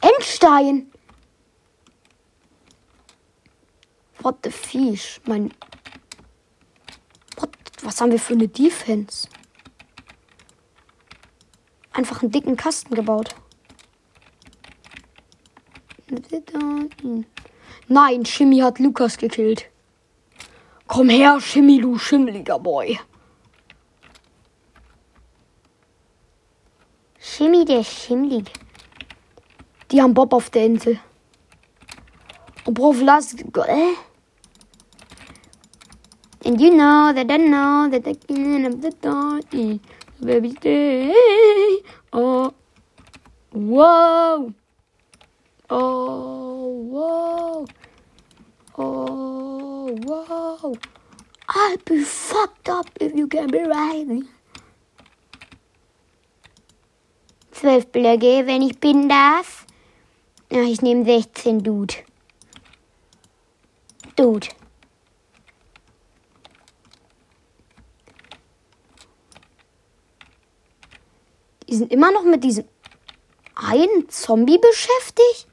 Endstein. 0.00 0.90
What 4.18 4.38
the 4.42 4.50
fish? 4.50 5.20
Mein. 5.26 5.52
Was 7.84 8.00
haben 8.00 8.10
wir 8.12 8.18
für 8.18 8.32
eine 8.32 8.48
Defense? 8.48 9.28
Einfach 11.92 12.22
einen 12.22 12.32
dicken 12.32 12.56
Kasten 12.56 12.94
gebaut. 12.94 13.36
Nein, 17.86 18.24
Shimmy 18.24 18.58
hat 18.60 18.78
Lukas 18.78 19.18
gekillt. 19.18 19.66
Komm 20.86 21.10
her, 21.10 21.38
Shimmy, 21.40 21.78
du 21.80 21.98
schimmeliger 21.98 22.58
Boy. 22.58 22.98
Schimmi, 27.18 27.66
der 27.66 27.84
schimmlig. 27.84 28.50
Die 29.90 30.00
haben 30.00 30.14
Bob 30.14 30.32
auf 30.32 30.48
der 30.48 30.64
Insel. 30.64 31.00
Und 32.64 32.74
Bro, 32.74 32.92
Vlas. 32.92 33.34
Äh? 33.34 33.92
And 36.44 36.60
you 36.60 36.70
know 36.70 37.12
that 37.14 37.30
I 37.30 37.36
know 37.38 37.88
that 37.88 38.06
I 38.06 38.14
can 38.14 38.66
of 38.66 38.82
the 38.82 38.90
dawn. 38.90 39.80
Baby 40.22 40.52
day. 40.52 41.14
Oh. 42.12 42.52
whoa. 43.52 44.52
Oh, 45.70 46.68
whoa. 46.68 47.66
Oh, 48.76 49.96
whoa. 50.04 50.76
I'll 51.48 51.76
be 51.78 52.04
fucked 52.04 52.68
up 52.68 52.90
if 53.00 53.14
you 53.14 53.26
can't 53.26 53.50
be 53.50 53.60
right. 53.60 54.24
Zwölf 57.52 57.86
Blöcke, 57.86 58.46
wenn 58.46 58.62
ich 58.62 58.78
bin 58.80 59.08
darf. 59.08 59.66
Ja, 60.50 60.62
ich 60.62 60.82
nehme 60.82 61.04
16, 61.04 61.62
Dude. 61.62 61.94
Dude. 64.16 64.48
Die 71.74 71.78
sind 71.78 71.90
immer 71.90 72.12
noch 72.12 72.22
mit 72.22 72.44
diesem 72.44 72.66
einen 73.56 74.08
Zombie 74.08 74.58
beschäftigt? 74.58 75.48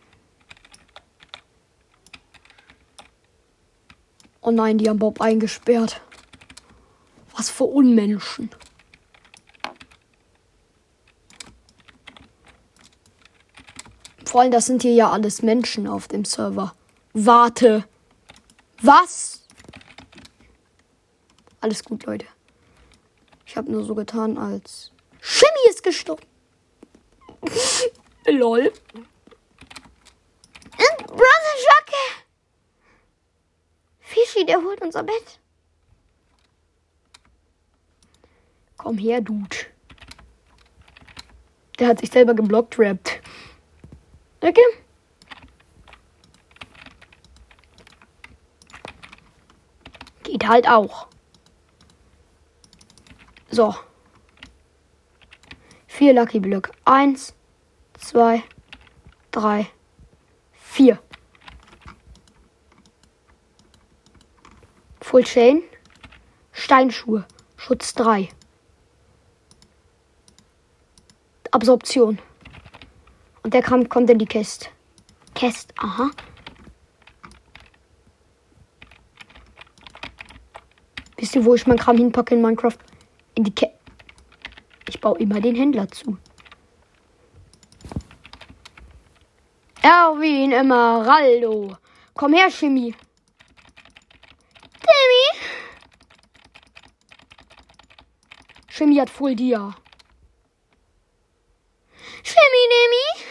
Oh 4.39 4.51
nein, 4.51 4.77
die 4.77 4.87
haben 4.87 4.99
Bob 4.99 5.19
eingesperrt. 5.19 5.99
Was 7.35 7.49
für 7.49 7.63
Unmenschen. 7.63 8.51
Vor 14.23 14.41
allem, 14.41 14.51
das 14.51 14.67
sind 14.67 14.83
hier 14.83 14.93
ja 14.93 15.09
alles 15.09 15.41
Menschen 15.41 15.87
auf 15.87 16.07
dem 16.07 16.23
Server. 16.23 16.75
Warte. 17.13 17.85
Was? 18.79 19.47
Alles 21.61 21.83
gut, 21.83 22.05
Leute. 22.05 22.27
Ich 23.47 23.57
habe 23.57 23.71
nur 23.71 23.83
so 23.83 23.95
getan, 23.95 24.37
als 24.37 24.91
Shimmy 25.21 25.69
ist 25.69 25.83
gestorben. 25.83 26.25
Lol. 28.27 28.73
Brother 31.07 31.55
Jacke. 31.67 32.23
Fischi, 33.99 34.45
der 34.45 34.57
holt 34.61 34.81
unser 34.81 35.03
Bett. 35.03 35.39
Komm 38.77 38.97
her, 38.97 39.21
Dude. 39.21 39.57
Der 41.77 41.89
hat 41.89 41.99
sich 41.99 42.09
selber 42.09 42.33
geblockt, 42.33 42.79
rappt. 42.79 43.21
Okay. 44.41 44.61
Geht 50.23 50.47
halt 50.47 50.67
auch. 50.67 51.07
So. 53.49 53.75
Vier 56.01 56.13
Lucky 56.13 56.39
Blöcke. 56.39 56.71
Eins, 56.83 57.35
zwei, 57.93 58.41
drei, 59.29 59.67
vier. 60.51 60.97
Full 64.99 65.23
Chain. 65.23 65.61
Steinschuhe. 66.53 67.27
Schutz 67.55 67.93
3. 67.93 68.29
Absorption. 71.51 72.17
Und 73.43 73.53
der 73.53 73.61
Kram 73.61 73.87
kommt 73.87 74.09
in 74.09 74.17
die 74.17 74.25
Kiste. 74.25 74.69
Kiste, 75.35 75.71
aha. 75.77 76.09
Wisst 81.17 81.35
ihr, 81.35 81.45
wo 81.45 81.53
ich 81.53 81.67
mein 81.67 81.77
Kram 81.77 81.97
hinpacke 81.97 82.33
in 82.33 82.41
Minecraft? 82.41 82.79
In 83.35 83.43
die 83.43 83.51
Kiste. 83.51 83.80
Ich 84.91 84.99
baue 84.99 85.17
immer 85.19 85.39
den 85.39 85.55
Händler 85.55 85.87
zu. 85.87 86.17
Erwin 89.81 90.51
Emeraldo. 90.51 91.77
Komm 92.13 92.33
her, 92.33 92.51
Chemie. 92.51 92.93
Timmy. 94.81 95.39
Chemie 98.67 98.99
hat 98.99 99.09
Full 99.09 99.33
Dia. 99.33 99.73
Timmy, 102.23 102.63
Timmy. 102.73 103.25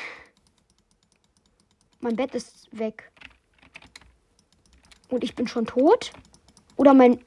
Mein 2.00 2.16
Bett 2.16 2.34
ist 2.34 2.68
weg. 2.72 3.12
Und 5.10 5.24
ich 5.24 5.34
bin 5.34 5.46
schon 5.46 5.66
tot? 5.66 6.10
Oder 6.76 6.94
mein. 6.94 7.22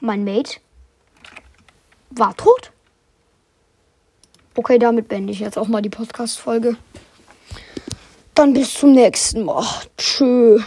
Mein 0.00 0.24
Mate 0.24 0.58
war 2.18 2.36
tot? 2.36 2.72
Okay, 4.54 4.78
damit 4.78 5.08
beende 5.08 5.32
ich 5.32 5.40
jetzt 5.40 5.58
auch 5.58 5.68
mal 5.68 5.82
die 5.82 5.90
Podcast-Folge. 5.90 6.76
Dann 8.34 8.52
bis 8.52 8.74
zum 8.74 8.92
nächsten 8.92 9.44
Mal. 9.44 9.66
Tschö. 9.96 10.60